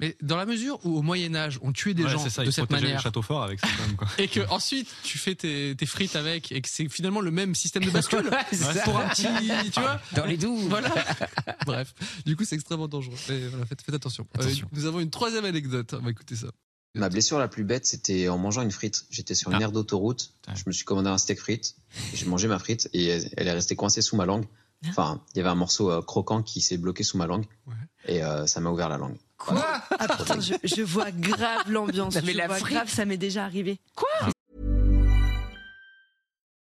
Mais 0.00 0.16
dans 0.22 0.36
la 0.38 0.46
mesure 0.46 0.80
où 0.86 0.96
au 0.98 1.02
Moyen 1.02 1.34
Âge 1.34 1.58
on 1.62 1.70
tuait 1.70 1.92
des 1.94 2.02
Ouais, 2.04 2.10
gens 2.10 2.18
c'est 2.18 2.30
ça, 2.30 2.42
de 2.42 2.48
il 2.48 2.52
cette 2.52 2.70
manière. 2.70 2.96
le 2.96 3.02
château 3.02 3.20
fort 3.22 3.42
avec 3.44 3.60
ça 3.60 3.68
quand 3.76 3.86
même, 3.86 3.96
quoi. 3.96 4.08
et 4.18 4.26
que 4.26 4.40
ensuite 4.48 4.88
tu 5.04 5.18
fais 5.18 5.34
tes, 5.34 5.76
tes 5.76 5.86
frites 5.86 6.16
avec 6.16 6.50
et 6.50 6.60
que 6.62 6.68
c'est 6.68 6.88
finalement 6.88 7.20
le 7.20 7.30
même 7.30 7.54
système 7.54 7.84
de 7.84 7.90
bascule 7.98 8.26
Ouais, 8.26 8.80
pour 8.84 8.98
un 8.98 9.08
petit 9.10 9.28
tu 9.70 9.80
vois 9.80 10.00
dans 10.16 10.24
les 10.24 10.36
douves. 10.36 10.66
voilà 10.68 10.92
bref 11.64 11.94
du 12.26 12.34
coup 12.36 12.44
c'est 12.44 12.56
extrêmement 12.56 12.88
dangereux 12.88 13.14
Mais 13.28 13.46
voilà, 13.48 13.66
faites, 13.66 13.82
faites 13.82 13.94
attention, 13.94 14.26
Euh, 14.40 14.52
nous 14.72 14.84
avons 14.86 14.98
une 15.00 15.10
troisième 15.10 15.44
anecdote 15.44 15.94
on 15.96 16.02
va 16.04 16.10
écouter 16.10 16.34
ça 16.36 16.48
Ma 16.96 17.08
blessure 17.08 17.38
la 17.38 17.48
plus 17.48 17.64
bête, 17.64 17.86
c'était 17.86 18.28
en 18.28 18.38
mangeant 18.38 18.62
une 18.62 18.70
frite. 18.70 19.04
J'étais 19.10 19.34
sur 19.34 19.50
une 19.50 19.56
Ah. 19.56 19.62
aire 19.62 19.72
d'autoroute. 19.72 20.32
Je 20.54 20.62
me 20.66 20.72
suis 20.72 20.84
commandé 20.84 21.08
un 21.10 21.18
steak 21.18 21.40
frite. 21.40 21.74
J'ai 22.14 22.26
mangé 22.26 22.46
ma 22.46 22.58
frite 22.60 22.88
et 22.92 23.06
elle 23.36 23.48
est 23.48 23.52
restée 23.52 23.74
coincée 23.74 24.00
sous 24.02 24.14
ma 24.16 24.26
langue. 24.26 24.44
Enfin, 24.88 25.20
il 25.34 25.38
y 25.38 25.40
avait 25.40 25.48
un 25.48 25.54
morceau 25.54 25.90
euh, 25.90 26.02
croquant 26.02 26.42
qui 26.42 26.60
s'est 26.60 26.76
bloqué 26.76 27.02
sous 27.04 27.16
ma 27.16 27.26
langue. 27.26 27.46
Ouais. 27.66 27.74
Et 28.06 28.22
euh, 28.22 28.46
ça 28.46 28.60
m'a 28.60 28.70
ouvert 28.70 28.88
la 28.90 28.98
langue. 28.98 29.16
Quoi? 29.38 29.64
Ah 29.98 30.16
putain, 30.18 30.38
je, 30.40 30.54
je 30.62 30.82
vois 30.82 31.10
grave 31.10 31.70
l'ambiance. 31.70 32.14
Mais 32.24 32.32
Je 32.32 32.36
la 32.38 32.46
vois 32.48 32.56
frite. 32.58 32.74
grave, 32.76 32.88
ça 32.90 33.04
m'est 33.06 33.16
déjà 33.16 33.44
arrivé. 33.44 33.80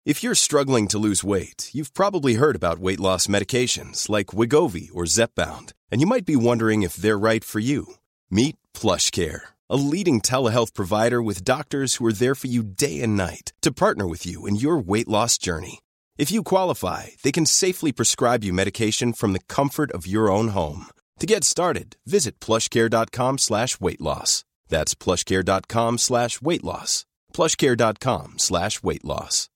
If 0.05 0.21
you're 0.21 0.35
struggling 0.35 0.87
to 0.89 0.99
lose 0.99 1.23
weight, 1.23 1.69
you've 1.73 1.93
probably 1.93 2.35
heard 2.35 2.55
about 2.55 2.79
weight 2.79 2.99
loss 2.99 3.27
medications 3.27 4.09
like 4.09 4.33
Wigovi 4.33 4.89
or 4.93 5.05
Zepbound, 5.05 5.71
and 5.91 6.01
you 6.01 6.07
might 6.07 6.25
be 6.25 6.35
wondering 6.35 6.83
if 6.83 6.95
they're 6.97 7.17
right 7.19 7.43
for 7.43 7.59
you. 7.61 7.95
Meet 8.29 8.57
PlushCare, 8.73 9.52
a 9.73 9.81
leading 9.93 10.21
telehealth 10.21 10.73
provider 10.75 11.19
with 11.21 11.43
doctors 11.43 11.95
who 11.95 12.05
are 12.05 12.13
there 12.13 12.35
for 12.35 12.47
you 12.47 12.61
day 12.63 13.01
and 13.01 13.17
night 13.17 13.51
to 13.63 13.71
partner 13.71 14.05
with 14.07 14.23
you 14.25 14.45
in 14.45 14.55
your 14.55 14.77
weight 14.77 15.07
loss 15.07 15.37
journey. 15.39 15.79
If 16.17 16.31
you 16.31 16.43
qualify, 16.43 17.01
they 17.23 17.31
can 17.31 17.47
safely 17.47 17.91
prescribe 17.91 18.43
you 18.43 18.53
medication 18.53 19.13
from 19.13 19.33
the 19.33 19.39
comfort 19.55 19.91
of 19.91 20.05
your 20.05 20.29
own 20.29 20.49
home. 20.49 20.85
To 21.19 21.25
get 21.25 21.43
started, 21.43 21.95
visit 22.05 22.39
plushcare.com 22.39 23.39
slash 23.39 23.79
weight 23.81 23.99
loss. 23.99 24.43
That's 24.69 24.93
plushcare.com 24.93 25.97
slash 25.97 26.39
weight 26.41 26.63
loss. 26.63 27.05
plushcare.com 27.33 28.33
slash 28.37 28.83
weight 28.83 29.03
loss. 29.03 29.49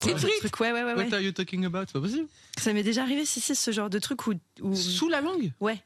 C'est 0.00 0.12
le 0.14 0.20
truc, 0.40 0.60
ouais, 0.60 0.72
ouais, 0.72 0.84
ouais. 0.84 0.94
what 0.94 1.12
are 1.12 1.20
you 1.20 1.32
talking 1.32 1.64
about 1.64 1.86
c'est 1.88 1.94
pas 1.94 2.00
possible 2.00 2.28
Ça 2.56 2.72
m'est 2.72 2.84
déjà 2.84 3.02
arrivé, 3.02 3.24
si, 3.24 3.40
si, 3.40 3.54
ce 3.56 3.70
genre 3.72 3.90
de 3.90 3.98
truc 3.98 4.26
où. 4.28 4.34
où- 4.62 4.74
sous 4.76 5.08
la 5.08 5.20
langue 5.20 5.52
Ouais. 5.60 5.82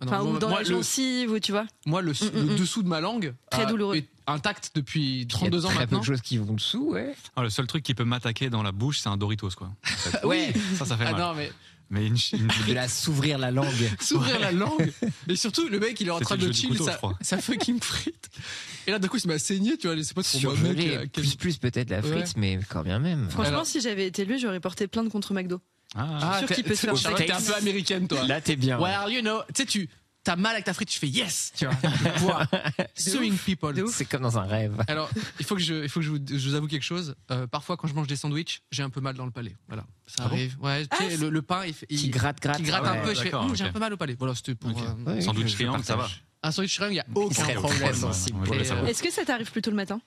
Ah 0.00 0.04
non, 0.06 0.12
Enfin, 0.12 0.22
moi, 0.24 0.32
ou 0.34 0.38
dans 0.38 0.48
moi, 0.48 0.62
la 0.62 0.68
le, 0.68 0.74
gencive, 0.74 1.30
ou 1.32 1.38
tu 1.38 1.52
vois. 1.52 1.66
moi, 1.86 2.02
le, 2.02 2.12
Mm, 2.12 2.14
mm, 2.14 2.30
le 2.34 2.42
mm. 2.54 2.56
dessous 2.56 2.82
de 2.82 2.88
ma 2.88 3.00
langue 3.00 3.34
Très 3.50 3.66
douloureux. 3.66 3.96
est 3.96 4.08
intact 4.26 4.72
depuis 4.74 5.20
Il 5.20 5.20
y 5.20 5.24
a 5.24 5.28
32 5.28 5.66
ans 5.66 5.68
très 5.68 5.74
peu 5.74 5.80
maintenant 5.82 6.00
de 6.00 6.04
choses 6.04 6.20
qui 6.20 6.38
vont 6.38 6.52
dessous, 6.54 6.90
ouais. 6.92 7.14
Ah, 7.36 7.42
le 7.42 7.50
seul 7.50 7.66
truc 7.66 7.82
qui 7.84 7.94
peut 7.94 8.04
m'attaquer 8.04 8.50
dans 8.50 8.62
la 8.62 8.72
bouche, 8.72 8.98
c'est 9.00 9.08
un 9.08 9.16
Doritos, 9.16 9.50
quoi. 9.56 9.70
Ouais. 10.24 10.52
Ça, 10.76 10.84
ça 10.84 10.96
fait 10.96 11.04
ah 11.06 11.12
mal. 11.12 11.20
non 11.20 11.34
mais 11.34 11.52
Mais 11.90 12.06
une, 12.06 12.16
une- 12.32 12.48
De 12.66 12.72
la 12.72 12.88
s'ouvrir 12.88 13.38
la 13.38 13.50
langue. 13.50 13.68
s'ouvrir 14.00 14.40
la 14.40 14.50
langue 14.52 14.90
et 15.28 15.36
surtout 15.36 15.68
le 15.68 15.78
mec 15.78 16.00
il 16.00 16.08
est 16.08 16.10
en 16.10 16.18
train 16.18 16.36
de 16.36 16.50
chill 16.50 16.70
couteau, 16.70 16.86
crois. 16.96 17.16
sa 17.20 17.38
fucking 17.38 17.78
frite 17.80 18.30
et 18.86 18.90
là 18.90 18.98
d'un 18.98 19.06
coup 19.06 19.18
il 19.22 19.28
m'a 19.28 19.38
saigné 19.38 19.76
tu 19.76 19.86
vois 19.86 20.02
c'est 20.02 20.14
pas 20.14 20.22
trop 20.22 20.38
euh, 20.48 20.74
quel- 20.74 21.08
Plus, 21.10 21.36
plus 21.36 21.56
peut-être 21.58 21.90
la 21.90 22.00
frite, 22.02 22.14
Ouais. 22.14 22.24
mais 22.36 22.58
quand 22.68 22.82
bien 22.82 22.98
même. 22.98 23.28
Franchement, 23.30 23.48
Alors- 23.56 23.66
si 23.66 23.80
j'avais 23.82 24.06
été 24.06 24.24
lui, 24.24 24.38
j'aurais 24.38 24.60
porté 24.60 24.88
plainte 24.88 25.10
contre 25.10 25.34
McDo. 25.34 25.60
Ah, 25.96 26.18
ah 26.22 26.38
sûr 26.40 26.48
t'es- 26.48 26.54
qu'il 26.56 26.64
peut 26.64 26.74
se 26.74 26.80
faire 26.86 26.94
un 26.94 27.14
t'es 27.14 27.30
un 27.30 27.40
peu 27.40 27.54
américaine 27.54 28.08
toi. 28.08 28.24
Là, 28.26 28.40
t'es 28.40 28.56
bien. 28.56 28.78
well 28.80 29.12
you 29.12 29.20
know 29.20 29.40
tu 29.54 29.62
sais 29.62 29.66
tu 29.66 29.88
t'as 30.24 30.36
mal 30.36 30.52
avec 30.54 30.64
ta 30.64 30.72
frite 30.74 30.88
tu 30.88 30.98
fais 30.98 31.06
yes. 31.08 31.52
Tu 31.56 31.66
vois. 31.66 32.46
Suing 32.96 33.36
people. 33.46 33.84
C'est 33.90 34.04
comme 34.06 34.22
dans 34.22 34.38
un 34.38 34.44
rêve. 34.44 34.82
alors 34.88 35.10
il 35.38 35.44
faut 35.44 35.54
que 35.54 35.60
je 35.60 35.82
il 35.84 35.88
faut 35.88 36.00
que 36.00 36.06
je 36.06 36.10
vous, 36.10 36.18
je 36.26 36.48
vous 36.48 36.54
avoue 36.54 36.66
quelque 36.66 36.82
chose. 36.82 37.14
Euh, 37.30 37.46
parfois 37.46 37.76
quand 37.76 37.86
je 37.88 37.94
mange 37.94 38.06
des 38.06 38.16
sandwichs 38.16 38.62
j'ai 38.70 38.82
un 38.82 38.90
peu 38.90 39.00
mal 39.00 39.14
dans 39.16 39.26
le 39.26 39.30
palais. 39.30 39.54
Voilà. 39.68 39.84
Ça 40.06 40.24
Ah 40.24 40.28
bon 40.28 40.34
arrive. 40.34 40.56
Ouais 40.60 40.86
tu 40.86 40.96
sais, 40.96 41.16
le, 41.16 41.28
le 41.30 41.42
pain 41.42 41.64
il, 41.66 41.74
fait- 41.74 41.86
il- 41.90 41.98
Qui 42.00 42.08
gratte, 42.08 42.40
gratte. 42.40 42.56
qui 42.56 42.62
gratte 42.64 42.82
Ah 42.86 42.92
un 42.92 43.04
peu. 43.04 43.10
Et 43.12 43.14
je 43.14 43.20
fais 43.20 43.34
Hum, 43.34 43.54
j'ai 43.54 43.64
ok. 43.64 43.70
un 43.70 43.72
peu 43.72 43.78
mal 43.80 43.92
au 43.92 43.96
palais. 43.96 44.16
Voilà 44.18 44.34
c'était 44.34 44.54
pour 44.54 44.70
Ok. 44.70 44.78
euh, 44.78 45.14
Ouais, 45.14 45.20
Sandwich 45.20 45.44
je- 45.46 45.50
je 45.52 45.54
triangle, 45.56 45.84
ça 45.84 45.96
va. 45.96 46.08
un 46.42 46.50
sandwich 46.50 46.74
triangle 46.74 46.94
il 46.94 46.96
y 46.96 47.00
a 47.00 47.06
aucun 47.14 47.44
problème. 47.54 47.94
je 47.94 48.64
savoir. 48.64 48.88
Est-ce 48.88 49.02
que 49.02 49.12
ça 49.12 49.24
t'arrive 49.24 49.50
plutôt 49.52 49.70
le 49.70 49.76
matin? 49.76 50.00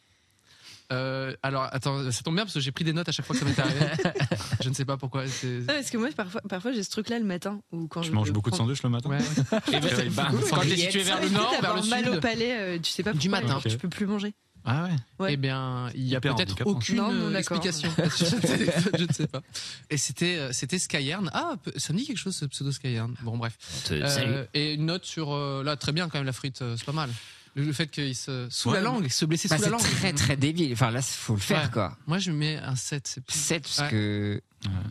Euh, 0.93 1.35
alors, 1.43 1.67
attends, 1.71 2.11
ça 2.11 2.23
tombe 2.23 2.35
bien 2.35 2.45
parce 2.45 2.53
que 2.53 2.59
j'ai 2.59 2.71
pris 2.71 2.83
des 2.85 2.93
notes 2.93 3.09
à 3.09 3.11
chaque 3.11 3.25
fois 3.25 3.35
que 3.35 3.41
ça 3.41 3.45
m'était 3.45 3.61
arrivé. 3.61 3.85
je 4.63 4.69
ne 4.69 4.73
sais 4.73 4.85
pas 4.85 4.97
pourquoi. 4.97 5.25
Non, 5.25 5.63
Parce 5.67 5.89
que 5.89 5.97
moi, 5.97 6.09
parfois, 6.15 6.41
parfois 6.47 6.71
j'ai 6.71 6.83
ce 6.83 6.89
truc-là 6.91 7.19
le 7.19 7.25
matin. 7.25 7.61
Ou 7.71 7.87
quand 7.87 8.01
Je 8.03 8.09
je 8.09 8.13
mange 8.13 8.31
beaucoup 8.31 8.51
de 8.51 8.55
sandwichs 8.55 8.83
le 8.83 8.89
matin. 8.89 9.09
Ouais. 9.09 9.17
Et 9.73 9.79
ben, 9.79 10.09
bam, 10.11 10.39
quand 10.49 10.61
t'es 10.61 10.77
situé 10.77 11.03
vers 11.03 11.21
le 11.21 11.29
nord, 11.29 11.53
vers 11.61 11.75
le 11.75 11.89
mal 11.89 12.07
au 12.07 12.13
sud. 12.13 12.21
palais, 12.21 12.57
euh, 12.57 12.79
tu 12.79 12.91
sais 12.91 13.03
pas 13.03 13.11
Du 13.11 13.29
pourquoi, 13.29 13.41
matin. 13.41 13.53
genre, 13.53 13.63
tu 13.63 13.77
peux 13.77 13.89
plus 13.89 14.05
manger. 14.05 14.33
Ah 14.69 14.83
ouais. 14.83 14.95
Ouais. 15.19 15.33
Eh 15.33 15.37
bien, 15.37 15.89
il 15.95 16.07
y 16.07 16.15
a 16.15 16.19
peut-être 16.19 16.55
aucune 16.65 16.97
Non, 16.97 17.11
non, 17.13 17.33
euh, 17.33 17.37
explication. 17.37 17.89
je 17.97 19.03
ne 19.05 19.13
sais 19.13 19.27
pas. 19.27 19.41
Et 19.89 19.95
c'était, 19.95 20.37
euh, 20.37 20.51
c'était 20.51 20.77
Skyern. 20.77 21.29
Ah, 21.33 21.55
ça 21.77 21.93
me 21.93 21.97
dit 21.97 22.05
quelque 22.05 22.17
chose, 22.17 22.35
ce 22.35 22.45
pseudo 22.45 22.73
Skyern. 22.73 23.15
Bon, 23.21 23.37
bref. 23.37 23.57
Euh, 23.91 24.05
Salut. 24.07 24.33
et 24.53 24.73
une 24.73 24.87
note 24.87 25.05
sur 25.05 25.33
là, 25.63 25.77
très 25.77 25.93
bien 25.93 26.09
quand 26.09 26.17
même 26.17 26.25
la 26.25 26.33
frite, 26.33 26.57
c'est 26.75 26.85
pas 26.85 26.91
mal. 26.91 27.09
Le, 27.57 27.63
le 27.63 27.73
fait 27.73 27.87
qu'il 27.87 28.15
se 28.15 28.47
sous 28.51 28.69
Ouais. 28.69 28.75
la 28.75 28.81
langue, 28.83 29.07
se 29.09 29.25
blesser 29.25 29.47
Bah, 29.49 29.57
sous 29.57 29.63
la 29.63 29.67
c'est 29.67 29.71
langue. 29.87 29.97
très 29.97 30.13
très 30.13 30.37
débile. 30.37 30.71
Enfin 30.73 30.91
là, 30.91 31.01
faut 31.01 31.33
le 31.33 31.39
faire 31.39 31.63
Ouais. 31.63 31.69
quoi. 31.71 31.97
Moi, 32.05 32.19
je 32.19 32.31
mets 32.31 32.57
un 32.57 32.75
7. 32.75 33.07
C'est, 33.07 33.31
7 33.31 33.63
parce 33.63 33.79
Ouais. 33.79 33.89
que 33.89 34.41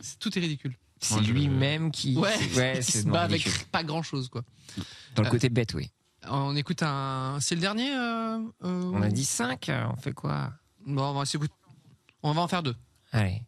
c'est- 0.01 0.19
tout 0.19 0.37
est 0.37 0.41
ridicule. 0.41 0.75
c'est 0.99 1.21
lui-même 1.21 1.91
qui. 1.91 2.15
Ouais. 2.17 2.35
ouais 2.55 2.73
Qui 2.83 2.91
c'est 2.91 3.01
se 3.03 3.07
bat 3.07 3.21
avec 3.21 3.41
ridicule. 3.43 3.65
pas 3.71 3.83
grand 3.83 4.03
chose, 4.03 4.27
quoi. 4.29 4.43
Dans 5.15 5.23
le 5.23 5.27
Euh, 5.27 5.31
côté 5.31 5.49
bête, 5.49 5.73
oui. 5.75 5.89
On 6.29 6.55
écoute 6.57 6.83
un. 6.83 7.37
C'est 7.39 7.55
le 7.55 7.61
dernier. 7.61 7.89
euh, 7.93 8.37
euh, 8.63 8.91
On 8.93 9.01
a 9.01 9.07
dit 9.09 9.23
5, 9.25 9.71
on 9.93 9.95
fait 9.95 10.11
quoi? 10.13 10.51
Bon, 10.85 11.03
on 11.03 11.13
va, 11.13 11.25
s'écouter- 11.25 11.53
on 12.23 12.33
va 12.33 12.41
en 12.41 12.47
faire 12.49 12.63
deux. 12.63 12.75
Allez. 13.13 13.41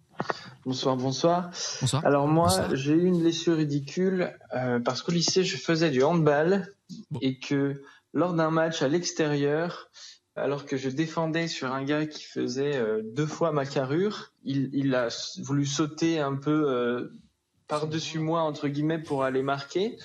Bonsoir, 0.66 0.96
bonsoir. 0.98 1.50
Bonsoir. 1.82 2.06
Alors 2.06 2.28
moi, 2.28 2.74
j'ai 2.76 2.94
eu 2.94 3.06
une 3.06 3.20
blessure 3.22 3.56
ridicule 3.58 4.34
euh, 4.56 4.80
parce 4.80 5.02
qu'au 5.02 5.12
lycée, 5.12 5.44
je 5.44 5.58
faisais 5.58 5.90
du 5.92 6.04
handball 6.04 6.74
Bon. 7.12 7.20
et 7.22 7.38
que 7.40 7.82
lors 8.14 8.34
d'un 8.34 8.52
match 8.52 8.82
à 8.82 8.88
l'extérieur, 8.88 9.90
alors 10.36 10.66
que 10.66 10.78
je 10.78 10.90
défendais 10.90 11.48
sur 11.48 11.72
un 11.74 11.84
gars 11.84 12.06
qui 12.06 12.24
faisait 12.24 12.76
euh, 12.76 13.02
deux 13.04 13.26
fois 13.28 13.52
ma 13.52 13.66
carrure, 13.66 14.32
il, 14.44 14.70
il 14.74 14.96
a 14.96 15.10
voulu 15.44 15.66
sauter 15.66 16.20
un 16.20 16.36
peu 16.36 16.70
euh, 16.70 17.10
par-dessus 17.68 18.20
moi, 18.20 18.42
entre 18.42 18.68
guillemets, 18.68 19.00
pour 19.00 19.24
aller 19.24 19.44
marquer. 19.44 19.98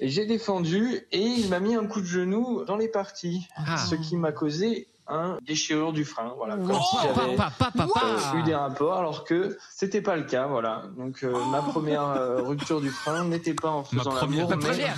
Et 0.00 0.08
j'ai 0.08 0.26
défendu 0.26 1.06
et 1.12 1.20
il 1.20 1.48
m'a 1.48 1.60
mis 1.60 1.76
un 1.76 1.86
coup 1.86 2.00
de 2.00 2.06
genou 2.06 2.64
dans 2.64 2.76
les 2.76 2.88
parties, 2.88 3.46
Ah. 3.56 3.76
ce 3.76 3.94
qui 3.94 4.16
m'a 4.16 4.32
causé 4.32 4.88
un 5.08 5.38
déchirure 5.42 5.92
du 5.92 6.04
frein. 6.04 6.32
Voilà, 6.36 6.56
comme 6.56 6.72
si 6.74 6.96
Oh, 7.02 7.08
j'avais- 7.14 7.36
papa, 7.36 7.70
papa, 7.76 8.00
euh, 8.34 8.38
eu 8.38 8.42
des 8.44 8.54
rapports 8.54 8.94
alors 8.98 9.24
que 9.24 9.58
c'était 9.74 10.00
pas 10.00 10.16
le 10.16 10.22
cas 10.22 10.46
voilà 10.46 10.84
donc 10.96 11.24
euh, 11.24 11.32
ma 11.46 11.60
première 11.60 12.04
euh, 12.04 12.40
rupture 12.42 12.80
du 12.80 12.88
frein 12.90 13.24
n'était 13.24 13.54
pas 13.54 13.70
en 13.70 13.82
première. 13.82 14.04
l'amour 14.14 14.48
Ma 14.50 14.56
mais 14.56 14.62
première. 14.68 14.96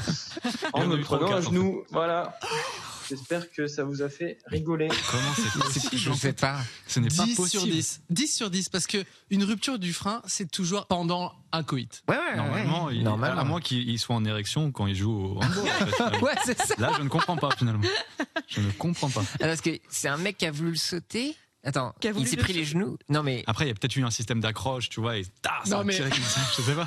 en 0.74 0.86
me 0.86 1.00
prenant 1.02 1.32
un 1.32 1.40
genou 1.40 1.84
voilà 1.90 2.38
J'espère 3.08 3.50
que 3.52 3.66
ça 3.66 3.84
vous 3.84 4.02
a 4.02 4.08
fait 4.08 4.38
rigoler. 4.46 4.88
Comment 5.10 5.34
c'est 5.36 5.58
possible 5.60 5.96
Je 5.96 6.12
sais 6.12 6.32
pas. 6.32 6.60
Ce 6.86 7.00
n'est 7.00 7.08
pas 7.08 7.24
10 7.24 7.34
sur 7.34 7.42
possible. 7.44 7.70
10. 7.72 8.00
10 8.10 8.26
sur 8.36 8.50
10 8.50 8.68
parce 8.68 8.86
que 8.86 9.04
une 9.30 9.44
rupture 9.44 9.78
du 9.78 9.92
frein, 9.92 10.22
c'est 10.26 10.50
toujours 10.50 10.86
pendant 10.86 11.32
un 11.52 11.62
coït. 11.62 12.02
Ouais, 12.08 12.16
ouais. 12.16 12.36
Normalement, 12.36 12.84
ouais. 12.86 12.96
il- 12.96 13.02
Normalement. 13.04 13.40
à 13.40 13.44
moins 13.44 13.60
qu'il 13.60 13.88
il 13.88 13.98
soit 13.98 14.16
en 14.16 14.24
érection 14.24 14.72
quand 14.72 14.86
il 14.86 14.94
joue 14.96 15.12
au 15.12 15.42
handball. 15.42 15.68
en 15.68 16.10
fait. 16.10 16.20
Ouais, 16.22 16.34
c'est 16.44 16.58
ça. 16.60 16.74
Là, 16.78 16.92
je 16.96 17.02
ne 17.02 17.08
comprends 17.08 17.36
pas 17.36 17.50
finalement. 17.56 17.84
Je 18.48 18.60
ne 18.60 18.70
comprends 18.72 19.10
pas. 19.10 19.22
Ah, 19.34 19.46
parce 19.46 19.60
que 19.60 19.78
c'est 19.88 20.08
un 20.08 20.16
mec 20.16 20.38
qui 20.38 20.46
a 20.46 20.50
voulu 20.50 20.70
le 20.70 20.76
sauter. 20.76 21.36
Attends, 21.66 21.94
il 22.02 22.26
s'est 22.28 22.36
pris 22.36 22.52
les 22.52 22.64
genoux. 22.64 22.98
Non 23.08 23.22
mais 23.22 23.42
Après, 23.46 23.64
il 23.64 23.68
y 23.68 23.70
a 23.70 23.74
peut-être 23.74 23.96
eu 23.96 24.04
un 24.04 24.10
système 24.10 24.40
d'accroche, 24.40 24.90
tu 24.90 25.00
vois, 25.00 25.16
et 25.16 25.24
ta, 25.40 25.60
ça 25.64 25.70
Non, 25.76 25.78
a 25.80 25.84
mais- 25.84 25.94
tiré 25.94 26.10
comme 26.10 26.18
ça, 26.22 26.40
je 26.56 26.62
sais 26.62 26.74
pas. 26.74 26.86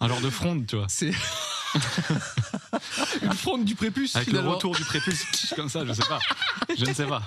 Un 0.00 0.08
genre 0.08 0.20
de 0.20 0.30
fronde, 0.30 0.66
tu 0.66 0.76
vois. 0.76 0.86
C'est 0.88 1.12
une 3.22 3.32
fronde 3.32 3.64
du 3.64 3.74
prépuce 3.74 4.16
Avec 4.16 4.32
le 4.32 4.40
retour 4.40 4.74
du 4.74 4.84
prépuce, 4.84 5.52
comme 5.56 5.68
ça, 5.68 5.84
je 5.84 5.92
sais 5.92 6.08
pas. 6.08 6.18
Je 6.76 6.84
ne 6.84 6.92
sais 6.94 7.06
pas. 7.06 7.22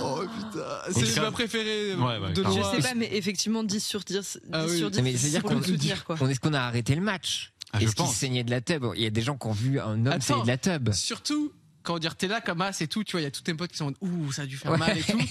Oh 0.00 0.22
putain, 0.34 0.60
c'est 0.92 1.04
tout 1.06 1.14
cas- 1.14 1.22
ma 1.22 1.30
préférée 1.32 1.94
Ouais, 1.94 2.18
ouais, 2.18 2.32
de. 2.32 2.42
Je 2.42 2.48
loin. 2.48 2.70
sais 2.72 2.80
pas, 2.80 2.94
mais 2.94 3.08
effectivement, 3.12 3.62
10 3.64 3.80
sur 3.84 4.00
10. 4.00 4.14
10 4.16 4.40
Ah 4.52 4.64
oui. 4.68 4.78
sur 4.78 4.90
10 4.90 5.02
mais 5.02 5.16
c'est-à-dire 5.16 5.42
qu'on 5.42 6.28
est-ce 6.28 6.40
qu'on 6.40 6.52
a 6.54 6.60
arrêté 6.60 6.94
le 6.94 7.00
match 7.00 7.52
Ah, 7.72 7.80
Est-ce 7.82 7.94
qu'il 7.94 8.06
saignait 8.06 8.44
de 8.44 8.50
la 8.50 8.60
tub 8.60 8.84
Il 8.96 9.02
y 9.02 9.06
a 9.06 9.10
des 9.10 9.22
gens 9.22 9.36
qui 9.36 9.46
ont 9.46 9.52
vu 9.52 9.80
un 9.80 10.04
homme 10.06 10.20
saigner 10.20 10.42
de 10.42 10.46
la 10.48 10.58
tub. 10.58 10.92
Surtout 10.92 11.52
quand 11.82 11.98
dire 11.98 12.16
t'es 12.16 12.28
là 12.28 12.40
comme 12.40 12.60
as 12.60 12.80
et 12.82 12.86
tout, 12.88 13.02
tu 13.04 13.12
vois, 13.12 13.20
il 13.20 13.24
y 13.24 13.26
a 13.26 13.30
tous 13.30 13.42
tes 13.42 13.54
potes 13.54 13.70
qui 13.70 13.78
sont 13.78 13.92
en 14.00 14.06
ouh 14.06 14.30
ça 14.32 14.42
a 14.42 14.46
dû 14.46 14.56
faire 14.56 14.72
Ouais. 14.72 14.78
mal 14.78 14.98
et 14.98 15.02
tout. 15.02 15.18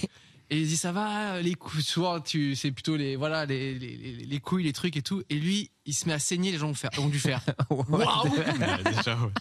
Et 0.50 0.60
ils 0.62 0.66
disent 0.66 0.80
ça 0.80 0.92
va, 0.92 1.42
les 1.42 1.52
couilles, 1.54 1.82
souvent 1.82 2.20
tu 2.22 2.56
c'est 2.56 2.70
plutôt 2.72 2.96
les 2.96 3.16
voilà 3.16 3.44
les, 3.44 3.78
les, 3.78 3.96
les- 3.98 4.24
les 4.24 4.40
couilles, 4.40 4.64
les 4.64 4.72
trucs 4.72 4.96
et 4.96 5.02
tout. 5.02 5.22
Et 5.28 5.34
lui, 5.34 5.70
il 5.88 5.94
se 5.94 6.06
met 6.06 6.12
à 6.12 6.18
saigner, 6.18 6.52
les 6.52 6.58
gens 6.58 6.68
ont, 6.68 6.74
faire, 6.74 6.90
ont 6.98 7.08
dû 7.08 7.18
faire. 7.18 7.40
Waouh. 7.70 8.30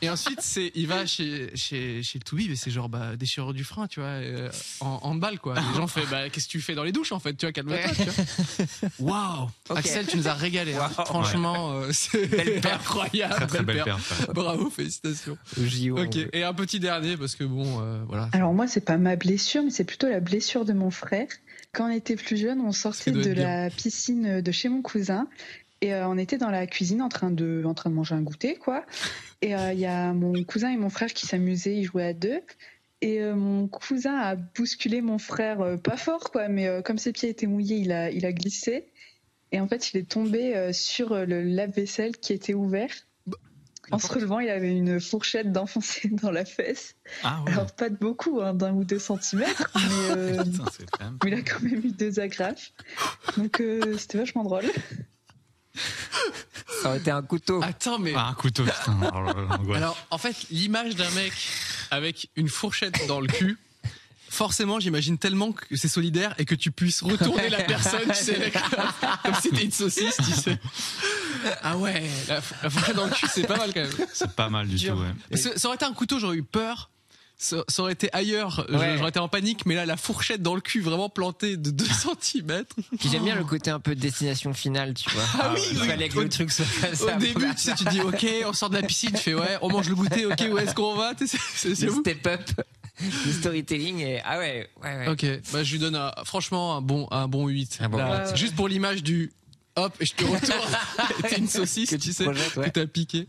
Et 0.01 0.09
ensuite, 0.09 0.39
c'est, 0.41 0.71
il 0.75 0.87
va 0.87 1.05
chez, 1.05 1.51
chez, 1.55 2.01
chez 2.01 2.19
le 2.19 2.23
Toubib 2.23 2.49
et 2.49 2.55
c'est 2.55 2.71
genre, 2.71 2.87
bah, 2.87 3.17
déchirure 3.17 3.53
du 3.53 3.65
frein, 3.65 3.85
tu 3.87 3.99
vois, 3.99 4.09
euh, 4.09 4.49
en, 4.79 4.99
en 5.03 5.15
balle, 5.15 5.39
quoi. 5.39 5.55
Les 5.55 5.75
gens 5.75 5.87
font, 5.87 5.99
bah, 6.09 6.29
qu'est-ce 6.29 6.47
que 6.47 6.51
tu 6.51 6.61
fais 6.61 6.73
dans 6.73 6.85
les 6.85 6.93
douches, 6.93 7.11
en 7.11 7.19
fait, 7.19 7.35
tu 7.35 7.45
vois, 7.45 7.51
calme-toi, 7.51 7.77
tu 7.93 8.03
vois. 8.03 8.89
Waouh! 8.99 9.49
Axel, 9.75 10.07
tu 10.07 10.15
nous 10.15 10.29
as 10.29 10.35
régalé, 10.35 10.75
hein. 10.75 10.87
Franchement, 10.87 11.73
euh, 11.73 11.89
c'est 11.91 12.27
Belle 12.27 12.65
incroyable. 12.65 13.33
Très 13.35 13.47
très 13.47 13.63
belle. 13.63 13.83
Bravo, 14.33 14.69
félicitations. 14.69 15.37
JO. 15.57 15.99
Ok, 15.99 16.15
et 16.31 16.43
un 16.43 16.53
petit 16.53 16.79
dernier, 16.79 17.17
parce 17.17 17.35
que 17.35 17.43
bon, 17.43 17.81
euh, 17.81 18.01
voilà. 18.07 18.29
Alors 18.31 18.53
moi, 18.53 18.67
c'est 18.67 18.85
pas 18.85 18.97
ma 18.97 19.17
blessure, 19.17 19.63
mais 19.63 19.69
c'est 19.69 19.83
plutôt 19.83 20.07
la 20.07 20.21
blessure 20.21 20.63
de 20.63 20.71
mon 20.71 20.91
frère. 20.91 21.27
Quand 21.73 21.87
on 21.89 21.91
était 21.91 22.15
plus 22.15 22.37
jeune, 22.37 22.61
on 22.61 22.71
sortait 22.71 23.11
de 23.11 23.33
bien. 23.33 23.43
la 23.43 23.69
piscine 23.69 24.39
de 24.39 24.51
chez 24.53 24.69
mon 24.69 24.81
cousin 24.81 25.27
et 25.81 25.93
euh, 25.93 26.07
on 26.07 26.17
était 26.17 26.37
dans 26.37 26.49
la 26.49 26.67
cuisine 26.67 27.01
en 27.01 27.09
train 27.09 27.31
de, 27.31 27.63
en 27.65 27.73
train 27.73 27.89
de 27.89 27.95
manger 27.95 28.15
un 28.15 28.21
goûter, 28.21 28.55
quoi. 28.55 28.85
Et 29.41 29.55
euh, 29.55 29.73
il 29.73 29.79
y 29.79 29.85
a 29.85 30.13
mon 30.13 30.43
cousin 30.43 30.71
et 30.71 30.77
mon 30.77 30.89
frère 30.89 31.13
qui 31.13 31.27
s'amusaient, 31.27 31.75
ils 31.75 31.83
jouaient 31.83 32.05
à 32.05 32.13
deux. 32.13 32.41
Et 33.01 33.21
euh, 33.21 33.35
mon 33.35 33.67
cousin 33.67 34.17
a 34.17 34.35
bousculé 34.35 35.01
mon 35.01 35.19
frère, 35.19 35.79
pas 35.83 35.97
fort, 35.97 36.31
quoi, 36.31 36.47
mais 36.47 36.81
comme 36.83 36.97
ses 36.97 37.11
pieds 37.11 37.29
étaient 37.29 37.47
mouillés, 37.47 37.77
il 37.77 37.91
a, 37.91 38.09
il 38.09 38.25
a 38.25 38.33
glissé. 38.33 38.87
Et 39.51 39.59
en 39.59 39.67
fait, 39.67 39.93
il 39.93 39.97
est 39.97 40.09
tombé 40.09 40.71
sur 40.73 41.13
le 41.13 41.43
lave-vaisselle 41.43 42.17
qui 42.17 42.33
était 42.33 42.53
ouvert. 42.53 42.89
En 43.91 43.99
se 43.99 44.11
relevant, 44.11 44.39
il 44.39 44.49
avait 44.49 44.75
une 44.75 44.99
fourchette 44.99 45.51
d'enfoncée 45.51 46.09
dans 46.11 46.31
la 46.31 46.45
fesse. 46.45 46.95
Ah 47.23 47.41
ouais. 47.45 47.51
Alors 47.53 47.71
pas 47.71 47.89
de 47.89 47.95
beaucoup, 47.95 48.41
hein, 48.41 48.53
d'un 48.53 48.73
ou 48.73 48.83
deux 48.83 48.99
centimètres, 48.99 49.71
mais, 49.75 50.15
euh, 50.17 50.43
Putain, 50.43 50.65
même. 50.99 51.17
il 51.25 51.33
a 51.33 51.41
quand 51.41 51.61
même 51.61 51.85
eu 51.85 51.91
deux 51.91 52.19
agrafes. 52.19 52.73
Donc 53.37 53.61
euh, 53.61 53.97
c'était 53.97 54.17
vachement 54.17 54.43
drôle. 54.43 54.65
Ça 56.81 56.89
aurait 56.89 56.97
été 56.99 57.11
un 57.11 57.21
couteau. 57.21 57.61
Attends, 57.63 57.99
mais. 57.99 58.13
Ah, 58.15 58.27
un 58.29 58.33
couteau, 58.33 58.63
putain. 58.63 58.97
Oh. 59.67 59.73
Alors, 59.73 59.97
en 60.11 60.17
fait, 60.17 60.35
l'image 60.51 60.95
d'un 60.95 61.09
mec 61.11 61.33
avec 61.91 62.29
une 62.35 62.49
fourchette 62.49 63.07
dans 63.07 63.19
le 63.19 63.27
cul, 63.27 63.57
forcément, 64.29 64.79
j'imagine 64.79 65.17
tellement 65.17 65.51
que 65.51 65.75
c'est 65.75 65.87
solidaire 65.87 66.35
et 66.37 66.45
que 66.45 66.55
tu 66.55 66.71
puisses 66.71 67.01
retourner 67.01 67.49
la 67.49 67.63
personne, 67.63 68.07
tu 68.09 68.13
sais, 68.13 68.51
comme 69.23 69.35
si 69.35 69.41
c'était 69.49 69.63
une 69.63 69.71
saucisse, 69.71 70.17
tu 70.17 70.31
sais. 70.31 70.59
Ah 71.63 71.77
ouais, 71.77 72.03
la, 72.27 72.41
fourchette 72.41 72.95
dans 72.95 73.05
le 73.05 73.11
cul, 73.11 73.27
c'est 73.33 73.47
pas 73.47 73.57
mal 73.57 73.73
quand 73.73 73.81
même. 73.81 74.07
C'est 74.13 74.35
pas 74.35 74.49
mal 74.49 74.67
du 74.67 74.75
Dur. 74.75 74.95
tout, 74.95 75.01
ouais. 75.01 75.13
Parce 75.29 75.43
que 75.43 75.59
ça 75.59 75.67
aurait 75.67 75.75
été 75.75 75.85
un 75.85 75.93
couteau, 75.93 76.19
j'aurais 76.19 76.37
eu 76.37 76.43
peur. 76.43 76.89
Ça, 77.39 77.57
ça 77.67 77.83
aurait 77.83 77.93
été 77.93 78.09
ailleurs, 78.13 78.65
Ouais. 78.69 78.97
j'aurais 78.97 79.09
été 79.09 79.19
en 79.19 79.27
panique, 79.27 79.67
mais 79.67 79.75
là, 79.75 79.85
la 79.85 79.95
fourchette 79.95 80.41
dans 80.41 80.55
le 80.55 80.61
cul, 80.61 80.81
vraiment 80.81 81.07
plantée 81.07 81.55
de 81.55 81.69
2 81.69 81.85
cm. 82.21 82.63
Puis 82.99 83.09
j'aime 83.11 83.23
bien 83.25 83.35
le 83.35 83.43
côté 83.43 83.69
un 83.69 83.79
peu 83.79 83.93
destination 83.93 84.55
finale, 84.55 84.95
tu 84.95 85.07
vois. 85.11 85.23
Ah 85.39 85.51
oui, 85.53 85.61
il 85.71 85.79
oui. 85.81 85.87
fallait 85.87 86.09
que 86.09 86.17
Au- 86.17 86.23
le 86.23 86.29
truc 86.29 86.51
soit. 86.51 86.65
Au 87.15 87.19
début, 87.19 87.45
tu 87.55 87.61
sais, 87.61 87.75
tu 87.75 87.83
dis, 87.85 88.01
ok, 88.01 88.25
on 88.47 88.53
sort 88.53 88.71
de 88.71 88.75
la 88.75 88.81
piscine, 88.81 89.11
tu 89.11 89.17
fais, 89.17 89.33
ouais, 89.35 89.57
on 89.61 89.69
mange 89.69 89.87
le 89.87 89.93
goûter, 89.95 90.25
ok, 90.25 90.43
où 90.51 90.57
est-ce 90.57 90.73
qu'on 90.73 90.95
va? 90.95 91.13
C'est 91.27 91.75
step 91.75 92.25
up, 92.25 92.41
le 93.27 93.31
storytelling 93.31 93.99
et 93.99 94.19
ah 94.25 94.39
ouais, 94.39 94.67
ouais, 94.83 94.97
ouais. 94.97 95.07
Ok, 95.07 95.25
bah, 95.53 95.63
je 95.63 95.71
lui 95.73 95.79
donne 95.79 95.95
un- 95.95 96.11
franchement 96.25 96.75
un 96.77 96.81
bon, 96.81 97.07
un 97.11 97.27
bon 97.27 97.45
8. 97.47 97.77
Un 97.81 97.89
bon 97.89 97.97
Là, 97.99 98.29
huit. 98.31 98.35
Juste 98.35 98.55
pour 98.55 98.67
l'image 98.67 99.03
du 99.03 99.31
hop, 99.75 99.93
et 99.99 100.05
je 100.07 100.13
te 100.15 100.23
retourne. 100.23 100.75
T'es 101.29 101.37
une 101.37 101.47
saucisse, 101.47 101.91
Que 101.91 101.95
tu 101.97 102.01
tu 102.07 102.13
sais, 102.13 102.23
projettes, 102.23 102.55
ouais. 102.55 102.65
que 102.65 102.69
t'as 102.71 102.87
piqué. 102.87 103.27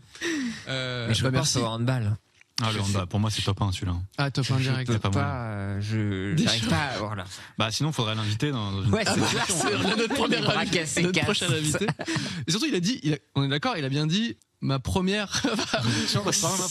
Euh, 0.67 1.07
Mais 1.09 1.13
je 1.13 1.21
bah, 1.21 1.29
merci. 1.29 1.59
au 1.59 1.65
handball. 1.65 2.17
Ah, 2.61 2.71
le 2.73 2.81
handball, 2.81 3.07
pour 3.07 3.19
moi, 3.19 3.29
c'est 3.29 3.41
top 3.41 3.61
1 3.61 3.71
celui-là. 3.71 3.93
Ah, 4.17 4.31
top 4.31 4.45
1 4.51 4.57
Je 4.57 4.63
direct. 4.63 4.91
peux 4.91 4.99
pas 4.99 5.09
pas, 5.09 5.33
euh, 5.35 5.81
je 5.81 6.35
j'arrive 6.41 6.67
pas. 6.67 6.89
Voilà. 6.99 7.23
Bah, 7.57 7.71
sinon, 7.71 7.91
faudrait 7.91 8.15
l'inviter 8.15 8.51
dans, 8.51 8.71
dans 8.71 8.83
une. 8.83 8.93
Ouais, 8.93 9.03
Ah 9.05 9.13
c'est 9.15 9.37
ça. 9.37 9.43
c'est 9.47 9.97
notre 9.97 10.13
premier 10.13 10.37
invité, 10.37 11.01
notre 11.03 11.21
prochain 11.21 11.47
invité. 11.49 11.87
Et 12.47 12.51
surtout, 12.51 12.65
il 12.67 12.75
a 12.75 12.79
dit, 12.79 12.99
il 13.03 13.13
a- 13.13 13.17
on 13.35 13.43
est 13.43 13.47
d'accord, 13.49 13.75
il 13.77 13.85
a 13.85 13.89
bien 13.89 14.07
dit 14.07 14.37
ma 14.61 14.79
première. 14.79 15.41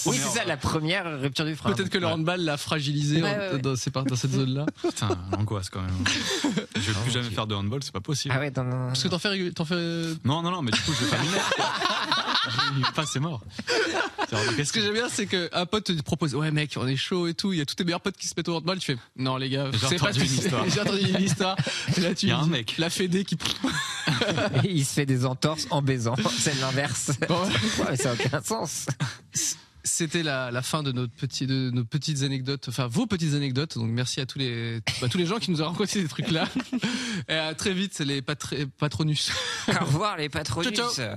Oui, 0.06 0.16
c'est 0.18 0.38
ça, 0.38 0.44
la 0.44 0.56
première 0.56 1.20
rupture 1.20 1.44
du 1.46 1.56
frein. 1.56 1.72
Peut-être 1.72 1.88
que 1.88 1.98
le 1.98 2.06
handball 2.06 2.40
l'a 2.42 2.56
fragilisé 2.56 3.22
Ouais, 3.22 3.36
ouais, 3.36 3.52
ouais. 3.54 3.58
Dans, 3.60 3.76
ces 3.76 3.90
dans 3.90 4.16
cette 4.16 4.32
zone-là. 4.32 4.66
Putain, 4.82 5.08
l'angoisse 5.32 5.70
quand 5.70 5.80
même. 5.80 5.94
Je 6.76 6.80
vais 6.80 7.00
plus 7.02 7.10
jamais 7.12 7.30
faire 7.30 7.46
de 7.46 7.54
handball, 7.54 7.82
c'est 7.82 7.92
pas 7.92 8.00
possible. 8.00 8.34
Ah 8.36 8.40
ouais, 8.40 8.52
non, 8.56 8.64
non. 8.64 8.86
Parce 8.88 9.02
que 9.02 9.08
t'en 9.08 9.18
fais, 9.18 9.28
régu- 9.30 9.52
t'en 9.54 9.64
fais. 9.64 9.74
Non, 10.24 10.42
non, 10.42 10.50
non, 10.50 10.62
mais 10.62 10.70
du 10.72 10.80
coup, 10.80 10.92
je 10.92 11.04
vais 11.04 11.10
pas 11.16 11.22
m'y 11.22 11.28
mettre. 11.28 11.50
Je- 11.56 12.27
Pas, 12.94 13.04
c'est 13.06 13.20
mort. 13.20 13.42
Ce 14.30 14.72
que 14.72 14.80
j'aime 14.80 14.92
bien, 14.94 15.08
c'est 15.08 15.26
qu'un 15.26 15.66
pote 15.66 15.84
te 15.84 16.02
propose, 16.02 16.34
ouais 16.34 16.50
mec, 16.50 16.74
on 16.76 16.86
est 16.86 16.96
chaud 16.96 17.26
et 17.26 17.34
tout. 17.34 17.52
Il 17.52 17.58
y 17.58 17.62
a 17.62 17.66
tous 17.66 17.74
tes 17.74 17.84
meilleurs 17.84 18.00
potes 18.00 18.16
qui 18.16 18.26
se 18.28 18.34
mettent 18.36 18.48
au 18.48 18.56
handball. 18.56 18.78
Tu 18.78 18.92
fais, 18.94 18.98
non 19.16 19.36
les 19.36 19.48
gars, 19.50 19.70
c'est 19.88 19.98
pas 19.98 20.12
une 20.12 20.22
histoire. 20.24 20.68
J'ai 20.70 20.80
entendu 20.80 21.00
une 21.08 21.22
histoire. 21.22 21.56
Et 21.96 22.00
là, 22.00 22.14
tu 22.14 22.26
Il 22.26 22.28
y 22.30 22.32
a 22.32 22.38
un 22.38 22.44
dis, 22.44 22.50
mec. 22.50 22.74
La 22.78 22.90
Fédé 22.90 23.24
qui. 23.24 23.36
Et 24.64 24.68
il 24.70 24.84
se 24.84 24.94
fait 24.94 25.06
des 25.06 25.24
entorses 25.26 25.66
en 25.70 25.82
baisant. 25.82 26.14
C'est 26.38 26.58
l'inverse. 26.60 27.12
Bon, 27.28 27.40
ouais. 27.88 27.96
Ça 27.96 28.14
n'a 28.14 28.22
aucun 28.24 28.42
sens. 28.42 28.86
C'était 29.84 30.22
la, 30.22 30.50
la 30.50 30.60
fin 30.60 30.82
de 30.82 30.92
notre 30.92 31.14
petit, 31.14 31.46
de 31.46 31.70
nos 31.70 31.84
petites 31.84 32.22
anecdotes, 32.22 32.66
enfin 32.68 32.86
vos 32.88 33.06
petites 33.06 33.32
anecdotes. 33.34 33.78
Donc 33.78 33.88
merci 33.88 34.20
à 34.20 34.26
tous 34.26 34.38
les, 34.38 34.80
bah, 35.00 35.08
tous 35.08 35.16
les 35.18 35.24
gens 35.26 35.38
qui 35.38 35.50
nous 35.50 35.62
ont 35.62 35.66
raconté 35.70 36.02
ces 36.02 36.08
trucs-là. 36.08 36.46
Et 37.28 37.34
à 37.34 37.54
très 37.54 37.72
vite 37.72 37.98
les 38.00 38.20
patr- 38.20 38.66
patronus. 38.78 39.30
Au 39.68 39.84
revoir 39.86 40.16
les 40.18 40.28
patronus. 40.28 40.74
Ciao, 40.74 40.92
ciao. 40.92 41.16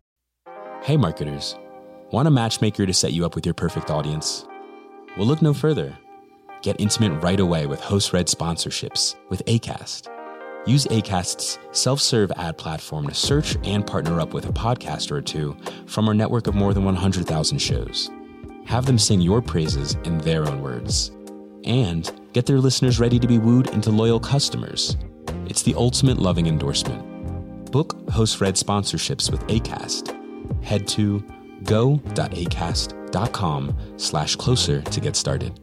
Hey 0.83 0.97
marketers, 0.97 1.55
want 2.09 2.27
a 2.27 2.31
matchmaker 2.31 2.87
to 2.87 2.93
set 2.93 3.13
you 3.13 3.23
up 3.23 3.35
with 3.35 3.45
your 3.45 3.53
perfect 3.53 3.91
audience? 3.91 4.47
Well, 5.15 5.27
look 5.27 5.39
no 5.39 5.53
further. 5.53 5.95
Get 6.63 6.81
intimate 6.81 7.21
right 7.21 7.39
away 7.39 7.67
with 7.67 7.79
host 7.79 8.13
read 8.13 8.25
sponsorships 8.25 9.13
with 9.29 9.45
ACAST. 9.45 10.07
Use 10.65 10.87
ACAST's 10.87 11.59
self 11.71 12.01
serve 12.01 12.31
ad 12.35 12.57
platform 12.57 13.07
to 13.07 13.13
search 13.13 13.57
and 13.63 13.85
partner 13.85 14.19
up 14.19 14.33
with 14.33 14.49
a 14.49 14.53
podcaster 14.53 15.11
or 15.11 15.21
two 15.21 15.55
from 15.85 16.07
our 16.07 16.15
network 16.15 16.47
of 16.47 16.55
more 16.55 16.73
than 16.73 16.83
100,000 16.83 17.59
shows. 17.59 18.09
Have 18.65 18.87
them 18.87 18.97
sing 18.97 19.21
your 19.21 19.39
praises 19.39 19.95
in 20.03 20.17
their 20.17 20.47
own 20.47 20.63
words. 20.63 21.11
And 21.63 22.11
get 22.33 22.47
their 22.47 22.57
listeners 22.57 22.99
ready 22.99 23.19
to 23.19 23.27
be 23.27 23.37
wooed 23.37 23.69
into 23.69 23.91
loyal 23.91 24.19
customers. 24.19 24.97
It's 25.45 25.61
the 25.61 25.75
ultimate 25.75 26.17
loving 26.17 26.47
endorsement. 26.47 27.71
Book 27.71 28.09
host 28.09 28.41
read 28.41 28.55
sponsorships 28.55 29.29
with 29.29 29.41
ACAST. 29.41 30.20
Head 30.61 30.87
to 30.89 31.23
go.acast.com 31.63 33.77
slash 33.97 34.35
closer 34.35 34.81
to 34.81 34.99
get 34.99 35.15
started. 35.15 35.57